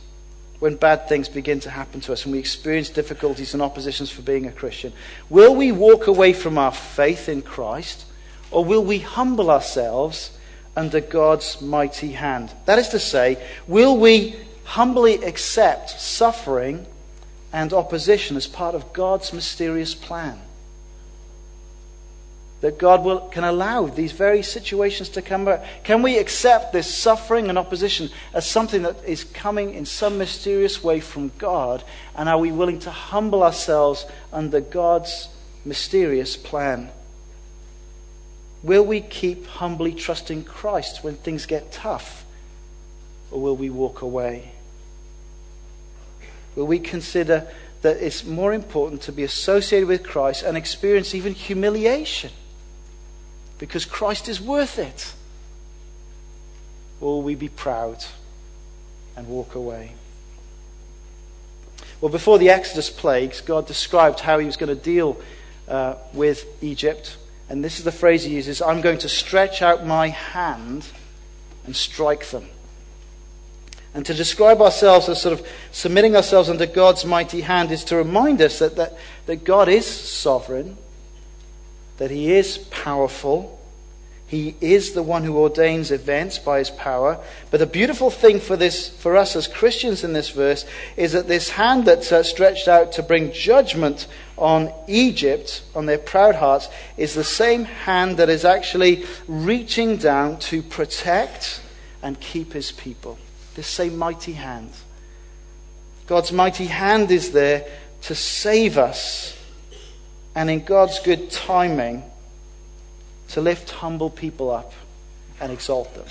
when 0.63 0.77
bad 0.77 1.09
things 1.09 1.29
begin 1.29 1.59
to 1.59 1.69
happen 1.69 2.01
to 2.01 2.13
us 2.13 2.25
and 2.25 2.31
we 2.33 2.39
experience 2.39 2.89
difficulties 2.89 3.53
and 3.53 3.61
oppositions 3.61 4.13
for 4.13 4.23
being 4.23 4.47
a 4.47 4.53
Christian? 4.53 4.93
Will 5.29 5.57
we 5.57 5.73
walk 5.73 6.07
away 6.07 6.33
from 6.33 6.57
our 6.57 6.71
faith 6.71 7.29
in 7.29 7.43
Christ 7.43 8.05
or 8.53 8.65
will 8.65 8.85
we 8.85 9.01
humble 9.01 9.51
ourselves 9.51 10.39
under 10.77 11.01
God's 11.01 11.61
mighty 11.61 12.13
hand? 12.13 12.53
That 12.67 12.79
is 12.79 12.91
to 12.91 13.01
say, 13.01 13.45
will 13.67 13.99
we 13.99 14.37
humbly 14.63 15.25
accept 15.25 16.01
suffering 16.01 16.87
and 17.53 17.73
opposition 17.73 18.37
as 18.37 18.47
part 18.47 18.77
of 18.77 18.93
God's 18.93 19.33
mysterious 19.33 19.97
plan? 19.97 20.41
That 22.63 22.79
God 22.79 23.05
will, 23.05 23.21
can 23.29 23.43
allow 23.43 23.87
these 23.87 24.13
very 24.13 24.41
situations 24.43 25.09
to 25.11 25.21
come 25.21 25.45
back? 25.45 25.65
Can 25.83 26.01
we 26.01 26.17
accept 26.17 26.73
this 26.73 26.93
suffering 26.93 27.49
and 27.49 27.59
opposition 27.59 28.09
as 28.33 28.49
something 28.49 28.83
that 28.83 29.05
is 29.05 29.25
coming 29.25 29.75
in 29.75 29.85
some 29.85 30.17
mysterious 30.17 30.83
way 30.83 31.01
from 31.01 31.33
God? 31.39 31.83
And 32.15 32.29
are 32.29 32.39
we 32.39 32.53
willing 32.53 32.79
to 32.81 32.91
humble 32.91 33.43
ourselves 33.43 34.07
under 34.33 34.61
God's 34.61 35.29
mysterious 35.65 36.37
plan? 36.37 36.91
Will 38.63 38.85
we 38.85 39.01
keep 39.01 39.45
humbly 39.47 39.93
trusting 39.93 40.45
Christ 40.45 41.03
when 41.03 41.17
things 41.17 41.47
get 41.47 41.73
tough? 41.73 42.25
Or 43.33 43.41
will 43.41 43.57
we 43.57 43.71
walk 43.71 44.03
away? 44.03 44.53
Will 46.55 46.69
we 46.69 46.79
consider 46.79 47.49
that 47.81 47.97
it's 47.97 48.25
more 48.25 48.55
important 48.55 49.03
to 49.03 49.11
be 49.11 49.25
associated 49.25 49.89
with 49.89 50.05
Christ 50.05 50.45
and 50.45 50.57
experience 50.57 51.13
even 51.13 51.35
humiliation 51.35 52.31
because 53.63 53.85
Christ 53.85 54.29
is 54.29 54.41
worth 54.41 54.77
it? 54.77 55.13
Or 57.01 57.11
will 57.13 57.23
we 57.23 57.37
be 57.37 57.49
proud 57.49 58.05
and 59.17 59.29
walk 59.29 59.55
away? 59.55 59.93
Well, 62.01 62.11
before 62.11 62.41
the 62.41 62.51
Exodus 62.51 62.91
plagues, 62.91 63.41
God 63.41 63.69
described 63.69 64.19
how 64.19 64.41
he 64.41 64.47
was 64.47 64.57
going 64.57 64.77
to 64.77 64.83
deal 64.83 65.17
uh, 65.69 65.95
with 66.13 66.45
Egypt. 66.61 67.17
And 67.49 67.63
this 67.63 67.79
is 67.79 67.85
the 67.85 67.93
phrase 67.93 68.25
he 68.25 68.35
uses 68.35 68.61
I'm 68.61 68.81
going 68.81 68.99
to 68.99 69.09
stretch 69.09 69.63
out 69.63 69.87
my 69.87 70.09
hand 70.09 70.89
and 71.65 71.77
strike 71.77 72.31
them. 72.31 72.49
And 73.95 74.05
to 74.07 74.13
describe 74.13 74.61
ourselves 74.61 75.09
as 75.09 75.23
sort 75.23 75.39
of 75.39 75.47
submitting 75.71 76.17
ourselves 76.17 76.51
under 76.51 76.67
God's 76.67 77.05
mighty 77.05 77.43
hand 77.43 77.71
is 77.71 77.85
to 77.85 77.97
remind 77.97 78.43
us 78.43 78.59
that, 78.59 78.75
that, 78.75 78.99
that 79.27 79.45
God 79.45 79.69
is 79.69 79.87
sovereign, 79.87 80.79
that 81.99 82.11
He 82.11 82.33
is 82.33 82.59
powerful. 82.59 83.59
He 84.33 84.55
is 84.63 84.93
the 84.93 85.03
one 85.03 85.25
who 85.25 85.37
ordains 85.37 85.91
events 85.91 86.39
by 86.39 86.61
his 86.61 86.71
power. 86.71 87.23
But 87.51 87.59
the 87.59 87.67
beautiful 87.67 88.09
thing 88.09 88.41
for 88.41 88.57
this, 88.57 88.89
for 88.89 89.15
us 89.15 89.37
as 89.37 89.47
Christians 89.47 90.05
in 90.05 90.15
this 90.15 90.31
verse, 90.31 90.65
is 90.97 91.13
that 91.13 91.29
this 91.29 91.51
hand 91.51 91.85
that's 91.85 92.11
uh, 92.11 92.23
stretched 92.23 92.67
out 92.67 92.93
to 92.93 93.03
bring 93.03 93.33
judgment 93.33 94.07
on 94.39 94.73
Egypt, 94.89 95.63
on 95.75 95.85
their 95.85 95.99
proud 95.99 96.37
hearts, 96.37 96.71
is 96.97 97.13
the 97.13 97.23
same 97.23 97.65
hand 97.65 98.17
that 98.17 98.31
is 98.31 98.47
actually 98.47 99.05
reaching 99.29 99.99
down 99.99 100.39
to 100.39 100.63
protect 100.63 101.61
and 102.03 102.19
keep 102.19 102.55
his 102.55 102.73
people. 102.73 103.19
This 103.55 103.67
same 103.67 103.99
mighty 103.99 104.33
hand. 104.33 104.71
God's 106.07 106.33
mighty 106.33 106.69
hand 106.69 107.11
is 107.11 107.33
there 107.33 107.67
to 108.03 108.15
save 108.15 108.79
us 108.79 109.37
and 110.35 110.51
in 110.51 110.65
God's 110.65 110.99
good 111.01 111.31
timing 111.31 112.03
to 113.29 113.41
lift 113.41 113.71
humble 113.71 114.11
people 114.11 114.51
up 114.51 114.73
and 115.41 115.53
exalt 115.53 115.95
them. 115.95 116.07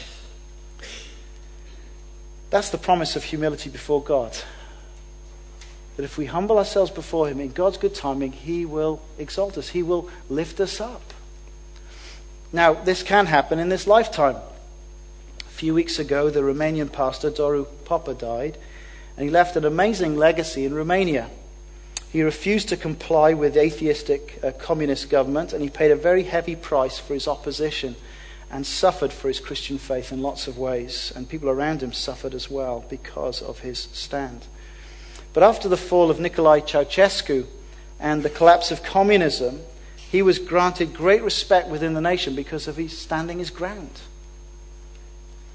That's 2.50 2.70
the 2.70 2.78
promise 2.78 3.16
of 3.16 3.24
humility 3.24 3.70
before 3.70 4.04
God. 4.04 4.38
That 5.96 6.04
if 6.04 6.18
we 6.18 6.26
humble 6.26 6.58
ourselves 6.58 6.92
before 6.92 7.28
Him 7.28 7.40
in 7.40 7.52
God's 7.52 7.78
good 7.78 7.96
timing, 7.96 8.34
He 8.34 8.66
will 8.66 9.02
exalt 9.18 9.58
us, 9.58 9.70
He 9.70 9.84
will 9.84 10.10
lift 10.30 10.60
us 10.60 10.82
up. 10.82 11.14
Now, 12.54 12.74
this 12.74 13.04
can 13.04 13.28
happen 13.28 13.60
in 13.60 13.70
this 13.70 13.88
lifetime. 13.88 14.36
A 14.36 15.44
few 15.50 15.74
weeks 15.74 16.00
ago, 16.00 16.30
the 16.30 16.42
Romanian 16.42 16.92
pastor, 16.92 17.32
Doru 17.32 17.66
Popa, 17.86 18.14
died, 18.14 18.58
and 19.16 19.24
he 19.24 19.30
left 19.30 19.56
an 19.56 19.64
amazing 19.64 20.18
legacy 20.18 20.66
in 20.66 20.74
Romania. 20.74 21.30
He 22.12 22.24
refused 22.24 22.68
to 22.70 22.78
comply 22.78 23.34
with 23.34 23.56
atheistic 23.56 24.38
uh, 24.44 24.52
communist 24.52 25.10
government, 25.10 25.54
and 25.54 25.64
he 25.64 25.70
paid 25.70 25.92
a 25.92 25.96
very 25.96 26.24
heavy 26.24 26.58
price 26.58 27.00
for 27.00 27.14
his 27.14 27.28
opposition 27.28 27.96
and 28.52 28.66
suffered 28.66 29.14
for 29.14 29.30
his 29.30 29.40
Christian 29.40 29.78
faith 29.78 30.12
in 30.12 30.22
lots 30.22 30.46
of 30.46 30.58
ways. 30.58 31.14
And 31.16 31.30
people 31.30 31.50
around 31.50 31.82
him 31.82 31.94
suffered 31.94 32.34
as 32.34 32.52
well 32.52 32.84
because 32.90 33.42
of 33.42 33.60
his 33.60 33.88
stand. 33.94 34.48
But 35.34 35.44
after 35.44 35.70
the 35.70 35.78
fall 35.78 36.12
of 36.12 36.18
Nicolae 36.18 36.68
Ceausescu 36.68 37.46
and 37.98 38.24
the 38.24 38.30
collapse 38.30 38.72
of 38.72 38.84
communism, 38.84 39.62
he 39.96 40.22
was 40.22 40.38
granted 40.38 40.94
great 40.94 41.24
respect 41.24 41.70
within 41.70 41.94
the 41.94 42.02
nation 42.02 42.36
because 42.36 42.68
of 42.68 42.76
his 42.76 42.98
standing 42.98 43.40
his 43.40 43.50
ground. 43.50 44.02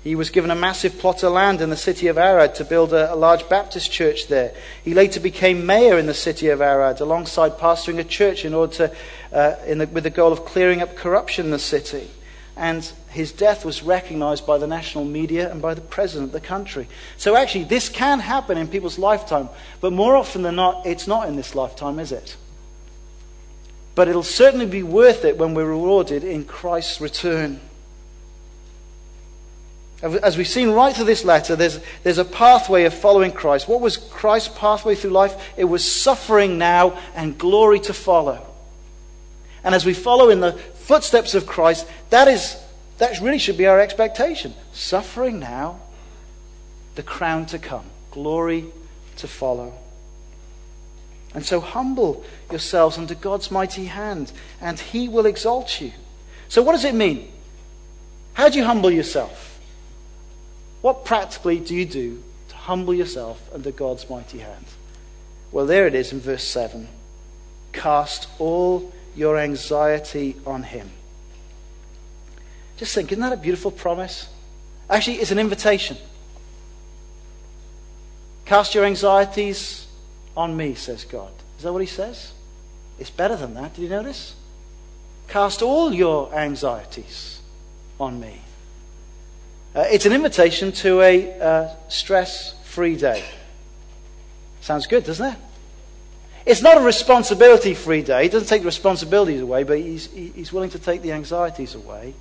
He 0.06 0.14
was 0.14 0.30
given 0.30 0.52
a 0.52 0.54
massive 0.54 1.00
plot 1.00 1.24
of 1.24 1.32
land 1.32 1.60
in 1.60 1.68
the 1.68 1.76
city 1.76 2.06
of 2.06 2.16
Arad 2.16 2.54
to 2.54 2.64
build 2.64 2.92
a, 2.92 3.12
a, 3.12 3.16
large 3.16 3.48
Baptist 3.48 3.90
church 3.90 4.28
there. 4.28 4.54
He 4.84 4.94
later 4.94 5.18
became 5.18 5.66
mayor 5.66 5.98
in 5.98 6.06
the 6.06 6.14
city 6.14 6.48
of 6.48 6.60
Arad 6.60 7.00
alongside 7.00 7.58
pastoring 7.58 7.98
a 7.98 8.04
church 8.04 8.44
in 8.44 8.54
order 8.54 8.72
to, 8.74 8.96
uh, 9.32 9.56
in 9.66 9.78
the, 9.78 9.88
with 9.88 10.04
the 10.04 10.10
goal 10.10 10.30
of 10.30 10.44
clearing 10.44 10.80
up 10.80 10.94
corruption 10.94 11.46
in 11.46 11.50
the 11.50 11.58
city. 11.58 12.08
And 12.56 12.84
his 13.08 13.32
death 13.32 13.64
was 13.64 13.82
recognized 13.82 14.46
by 14.46 14.58
the 14.58 14.68
national 14.68 15.04
media 15.04 15.50
and 15.50 15.60
by 15.60 15.74
the 15.74 15.80
president 15.80 16.28
of 16.28 16.32
the 16.32 16.46
country. 16.46 16.86
So 17.16 17.34
actually, 17.34 17.64
this 17.64 17.88
can 17.88 18.20
happen 18.20 18.58
in 18.58 18.68
people's 18.68 19.00
lifetime, 19.00 19.48
but 19.80 19.92
more 19.92 20.14
often 20.14 20.42
than 20.42 20.54
not, 20.54 20.86
it's 20.86 21.08
not 21.08 21.28
in 21.28 21.34
this 21.34 21.56
lifetime, 21.56 21.98
is 21.98 22.12
it? 22.12 22.36
But 23.96 24.06
it'll 24.06 24.22
certainly 24.22 24.66
be 24.66 24.84
worth 24.84 25.24
it 25.24 25.36
when 25.36 25.52
we're 25.52 25.66
rewarded 25.66 26.22
in 26.22 26.44
Christ's 26.44 27.00
return. 27.00 27.58
As 30.02 30.37
we've 30.37 30.46
seen 30.46 30.70
right 30.70 30.94
through 30.94 31.06
this 31.06 31.24
letter, 31.24 31.56
there's, 31.56 31.80
there's 32.02 32.18
a 32.18 32.24
pathway 32.24 32.85
of 32.85 32.92
following 32.92 33.32
Christ. 33.32 33.66
What 33.66 33.80
was 33.80 33.96
Christ's 33.96 34.56
pathway 34.56 34.94
through 34.94 35.11
life? 35.11 35.35
It 35.56 35.64
was 35.64 35.90
suffering 35.90 36.59
now 36.59 36.98
and 37.14 37.38
glory 37.38 37.80
to 37.80 37.94
follow. 37.94 38.46
And 39.64 39.74
as 39.74 39.87
we 39.87 39.94
follow 39.94 40.28
in 40.28 40.40
the 40.40 40.52
footsteps 40.52 41.35
of 41.35 41.46
Christ, 41.46 41.88
that, 42.11 42.28
is, 42.28 42.56
that 42.98 43.20
really 43.20 43.38
should 43.38 43.56
be 43.56 43.66
our 43.66 43.80
expectation. 43.80 44.52
Suffering 44.72 45.40
now, 45.40 45.80
the 46.94 47.02
crown 47.02 47.46
to 47.46 47.59
come, 47.59 47.87
glory 48.11 48.66
to 49.16 49.26
follow. 49.26 49.74
And 51.35 51.44
so 51.44 51.61
humble 51.61 52.22
yourselves 52.50 52.98
under 52.98 53.14
God's 53.14 53.50
mighty 53.50 53.87
hand, 53.87 54.30
and 54.61 54.78
he 54.78 55.09
will 55.09 55.26
exalt 55.26 55.80
you. 55.80 55.92
So, 56.48 56.62
what 56.62 56.72
does 56.72 56.85
it 56.85 56.94
mean? 56.94 57.32
How 58.35 58.48
do 58.48 58.59
you 58.59 58.64
humble 58.64 58.90
yourself? 58.90 59.45
What 60.87 61.05
practically 61.05 61.59
do 61.59 61.75
you 61.75 61.85
do 61.85 62.22
to 62.46 62.55
humble 62.55 62.94
yourself 62.94 63.51
under 63.53 63.72
God's 63.72 64.09
mighty 64.09 64.38
hand? 64.38 64.66
Well, 65.51 65.66
there 65.66 65.88
it 65.88 65.96
is 65.96 66.12
in 66.12 66.20
verse 66.20 66.44
7. 66.44 66.87
Cast 67.72 68.29
all 68.38 68.92
your 69.16 69.37
anxiety 69.37 70.37
on 70.46 70.62
him. 70.62 70.88
Just 72.77 72.94
think, 72.94 73.11
isn't 73.11 73.20
that 73.20 73.33
a 73.33 73.37
beautiful 73.37 73.72
promise? 73.72 74.29
Actually, 74.88 75.16
it's 75.16 75.33
an 75.33 75.40
invitation. 75.40 75.96
Cast 78.44 78.72
your 78.72 78.85
anxieties 78.85 79.88
on 80.37 80.57
me, 80.57 80.77
says 80.77 81.05
God. 81.05 81.33
Is 81.57 81.64
that 81.64 81.72
what 81.72 81.83
he 81.83 81.88
says? 81.88 82.31
It's 83.01 83.11
better 83.11 83.35
than 83.35 83.55
that. 83.55 83.75
Did 83.75 83.83
you 83.83 83.88
notice? 83.88 84.37
Cast 85.27 85.62
all 85.62 85.92
your 85.92 86.33
anxieties 86.33 87.40
on 87.99 88.20
me. 88.20 88.42
Uh, 89.76 89.84
it's 89.90 90.06
an 90.06 90.12
invitation 90.14 90.72
to 90.72 91.02
a 91.02 91.38
uh, 91.38 91.68
stress 91.88 92.54
free 92.64 92.96
day. 92.96 93.22
Sounds 94.62 94.86
good, 94.86 95.04
doesn't 95.04 95.34
it? 95.34 95.38
It's 96.46 96.62
not 96.62 96.78
a 96.78 96.80
responsibility 96.80 97.74
free 97.74 98.00
day. 98.00 98.22
He 98.22 98.28
doesn't 98.30 98.48
take 98.48 98.62
the 98.62 98.66
responsibilities 98.66 99.42
away, 99.42 99.64
but 99.64 99.78
he's, 99.78 100.06
he's 100.06 100.50
willing 100.50 100.70
to 100.70 100.78
take 100.78 101.02
the 101.02 101.12
anxieties 101.12 101.74
away. 101.74 102.14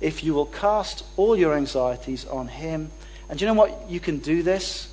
If 0.00 0.22
you 0.22 0.32
will 0.32 0.46
cast 0.46 1.04
all 1.16 1.36
your 1.36 1.56
anxieties 1.56 2.24
on 2.26 2.46
him. 2.46 2.92
And 3.28 3.36
do 3.36 3.44
you 3.44 3.50
know 3.50 3.58
what? 3.58 3.90
You 3.90 3.98
can 3.98 4.18
do 4.18 4.44
this. 4.44 4.88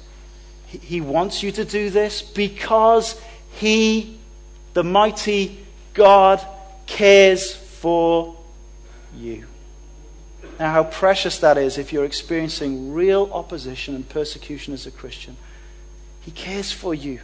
He, 0.66 0.80
he 0.80 1.02
wants 1.02 1.44
you 1.44 1.52
to 1.52 1.64
do 1.64 1.92
this 1.92 2.24
because 2.24 3.22
he, 3.52 4.18
the 4.74 4.84
mighty 4.84 5.64
God, 5.94 6.44
cares 6.88 7.54
for 7.54 8.36
you. 9.16 9.46
Now, 10.60 10.74
how 10.74 10.84
precious 10.84 11.38
that 11.40 11.58
is 11.58 11.78
if 11.78 11.94
you're 11.94 12.04
experiencing 12.04 12.94
real 12.94 13.30
opposition 13.32 13.96
and 13.96 14.08
persecution 14.08 14.74
as 14.74 14.86
a 14.86 14.92
Christian. 14.92 15.38
He 16.20 16.32
cares 16.32 16.70
for 16.70 16.94
you. 16.94 17.22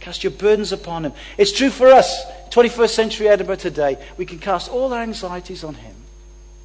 Cast 0.00 0.24
your 0.24 0.32
burdens 0.32 0.72
upon 0.72 1.04
him. 1.04 1.12
It's 1.38 1.52
true 1.52 1.70
for 1.70 1.86
us, 1.86 2.26
21st 2.50 2.90
century 2.90 3.28
Edinburgh 3.28 3.56
today. 3.56 3.96
We 4.18 4.26
can 4.26 4.40
cast 4.40 4.68
all 4.70 4.92
our 4.92 5.00
anxieties 5.00 5.62
on 5.62 5.74
him, 5.74 5.94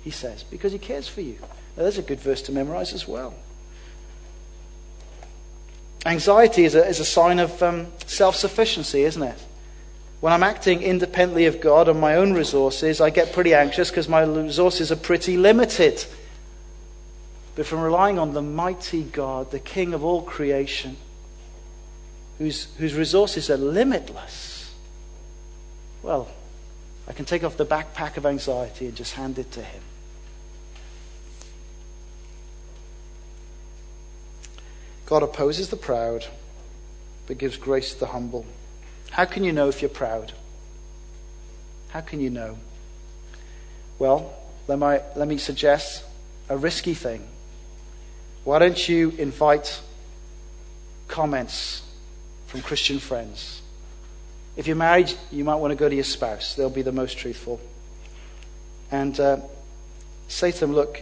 he 0.03 0.09
says, 0.09 0.43
because 0.43 0.73
he 0.73 0.79
cares 0.79 1.07
for 1.07 1.21
you. 1.21 1.37
Now, 1.77 1.83
there's 1.83 1.99
a 1.99 2.01
good 2.01 2.19
verse 2.19 2.41
to 2.43 2.51
memorize 2.51 2.91
as 2.91 3.07
well. 3.07 3.35
Anxiety 6.05 6.65
is 6.65 6.73
a, 6.73 6.85
is 6.87 6.99
a 6.99 7.05
sign 7.05 7.39
of 7.39 7.61
um, 7.61 7.87
self 8.07 8.35
sufficiency, 8.35 9.03
isn't 9.03 9.21
it? 9.21 9.37
When 10.21 10.33
I'm 10.33 10.43
acting 10.43 10.81
independently 10.81 11.45
of 11.45 11.61
God 11.61 11.87
on 11.87 11.99
my 11.99 12.15
own 12.15 12.33
resources, 12.33 12.99
I 12.99 13.09
get 13.09 13.31
pretty 13.31 13.53
anxious 13.53 13.89
because 13.89 14.09
my 14.09 14.21
resources 14.21 14.91
are 14.91 14.97
pretty 14.97 15.37
limited. 15.37 16.05
But 17.55 17.65
from 17.65 17.79
relying 17.79 18.19
on 18.19 18.33
the 18.33 18.41
mighty 18.41 19.03
God, 19.03 19.51
the 19.51 19.59
King 19.59 19.93
of 19.93 20.03
all 20.03 20.21
creation, 20.21 20.97
whose, 22.37 22.67
whose 22.77 22.93
resources 22.95 23.49
are 23.49 23.57
limitless, 23.57 24.73
well, 26.03 26.27
I 27.07 27.13
can 27.13 27.25
take 27.25 27.43
off 27.43 27.55
the 27.55 27.65
backpack 27.65 28.17
of 28.17 28.25
anxiety 28.25 28.87
and 28.87 28.95
just 28.95 29.13
hand 29.13 29.39
it 29.39 29.51
to 29.53 29.61
Him. 29.61 29.83
God 35.05 35.23
opposes 35.23 35.69
the 35.69 35.75
proud, 35.75 36.25
but 37.25 37.37
gives 37.37 37.57
grace 37.57 37.93
to 37.93 37.99
the 38.01 38.07
humble. 38.07 38.45
How 39.11 39.25
can 39.25 39.43
you 39.43 39.51
know 39.51 39.67
if 39.67 39.81
you're 39.81 39.89
proud? 39.89 40.33
How 41.89 42.01
can 42.01 42.19
you 42.19 42.29
know? 42.29 42.57
Well, 43.97 44.33
let 44.67 44.79
me, 44.79 44.99
let 45.15 45.27
me 45.27 45.37
suggest 45.37 46.03
a 46.47 46.57
risky 46.57 46.93
thing. 46.93 47.27
Why 48.43 48.59
don't 48.59 48.87
you 48.87 49.09
invite 49.17 49.81
comments 51.07 51.81
from 52.47 52.61
Christian 52.61 52.99
friends? 52.99 53.61
If 54.55 54.67
you're 54.67 54.75
married, 54.75 55.13
you 55.31 55.43
might 55.43 55.55
want 55.55 55.71
to 55.71 55.75
go 55.75 55.89
to 55.89 55.95
your 55.95 56.03
spouse. 56.03 56.55
They'll 56.55 56.69
be 56.69 56.81
the 56.81 56.91
most 56.91 57.17
truthful. 57.17 57.59
And 58.91 59.19
uh, 59.19 59.37
say 60.27 60.51
to 60.51 60.59
them, 60.59 60.73
Look, 60.73 61.01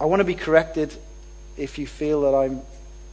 I 0.00 0.04
want 0.04 0.20
to 0.20 0.24
be 0.24 0.34
corrected 0.34 0.94
if 1.56 1.78
you 1.78 1.86
feel 1.86 2.22
that 2.22 2.34
I'm 2.34 2.62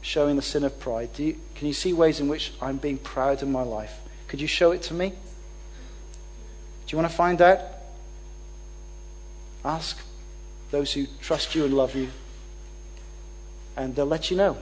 showing 0.03 0.35
the 0.35 0.41
sin 0.41 0.63
of 0.63 0.79
pride? 0.79 1.17
You, 1.17 1.37
can 1.55 1.67
you 1.67 1.73
see 1.73 1.93
ways 1.93 2.19
in 2.19 2.27
which 2.27 2.53
I'm 2.61 2.77
being 2.77 2.99
proud 2.99 3.41
in 3.41 3.51
my 3.51 3.63
life? 3.63 3.99
Could 4.27 4.39
you 4.39 4.47
show 4.47 4.71
it 4.71 4.83
to 4.83 4.93
me? 4.93 5.09
Do 5.09 5.15
you 6.89 6.97
want 6.97 7.09
to 7.09 7.15
find 7.15 7.41
out? 7.41 7.59
Ask 9.65 9.97
those 10.69 10.93
who 10.93 11.07
trust 11.21 11.55
you 11.55 11.65
and 11.65 11.73
love 11.73 11.95
you, 11.95 12.09
and 13.77 13.95
they'll 13.95 14.05
let 14.05 14.29
you 14.29 14.37
know. 14.37 14.57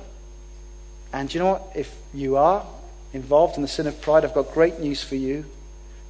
And 1.12 1.34
you 1.34 1.40
know 1.40 1.52
what? 1.54 1.72
If 1.76 1.94
you 2.14 2.38
are 2.38 2.66
involved 3.12 3.56
in 3.58 3.64
the 3.64 3.68
sin 3.68 3.88
of 3.88 4.00
pride, 4.00 4.24
I've 4.24 4.34
got 4.34 4.54
great 4.54 4.80
news 4.80 5.04
for 5.04 5.16
you. 5.16 5.46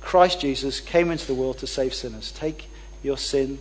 Christ 0.02 0.42
Jesus 0.42 0.80
came 0.80 1.10
into 1.10 1.26
the 1.26 1.34
world 1.34 1.60
to 1.60 1.68
save 1.68 1.94
sinners. 1.94 2.32
Take 2.32 2.68
your 3.02 3.18
sin 3.18 3.60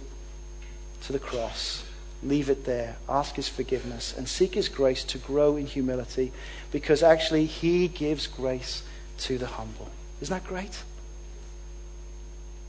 to 1.02 1.12
the 1.12 1.18
cross 1.18 1.84
leave 2.22 2.50
it 2.50 2.64
there, 2.64 2.96
ask 3.08 3.36
His 3.36 3.48
forgiveness, 3.48 4.14
and 4.16 4.28
seek 4.28 4.54
His 4.54 4.68
grace 4.68 5.04
to 5.04 5.18
grow 5.18 5.56
in 5.56 5.66
humility 5.66 6.32
because 6.70 7.02
actually 7.02 7.46
He 7.46 7.88
gives 7.88 8.26
grace 8.26 8.82
to 9.18 9.38
the 9.38 9.46
humble. 9.46 9.90
Isn't 10.20 10.34
that 10.34 10.46
great? 10.46 10.82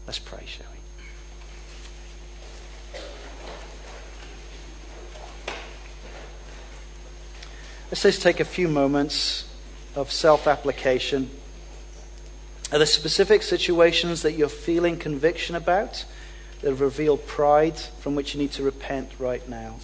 Let's 0.08 0.20
pray, 0.20 0.44
shall 0.46 0.66
we? 0.72 0.78
Let's 7.90 8.04
just 8.04 8.22
take 8.22 8.40
a 8.40 8.46
few 8.46 8.70
moments 8.70 9.50
of 9.96 10.12
self 10.12 10.48
application. 10.48 11.30
Are 12.72 12.78
there 12.78 12.88
specific 12.88 13.44
situations 13.44 14.22
that 14.22 14.34
you're 14.34 14.48
feeling 14.48 14.98
conviction 14.98 15.56
about? 15.56 16.06
That 16.62 16.74
reveal 16.76 17.18
pride 17.18 17.78
from 17.78 18.16
which 18.16 18.34
you 18.34 18.42
need 18.42 18.52
to 18.54 18.64
repent 18.64 19.10
right 19.20 19.48
now. 19.50 19.76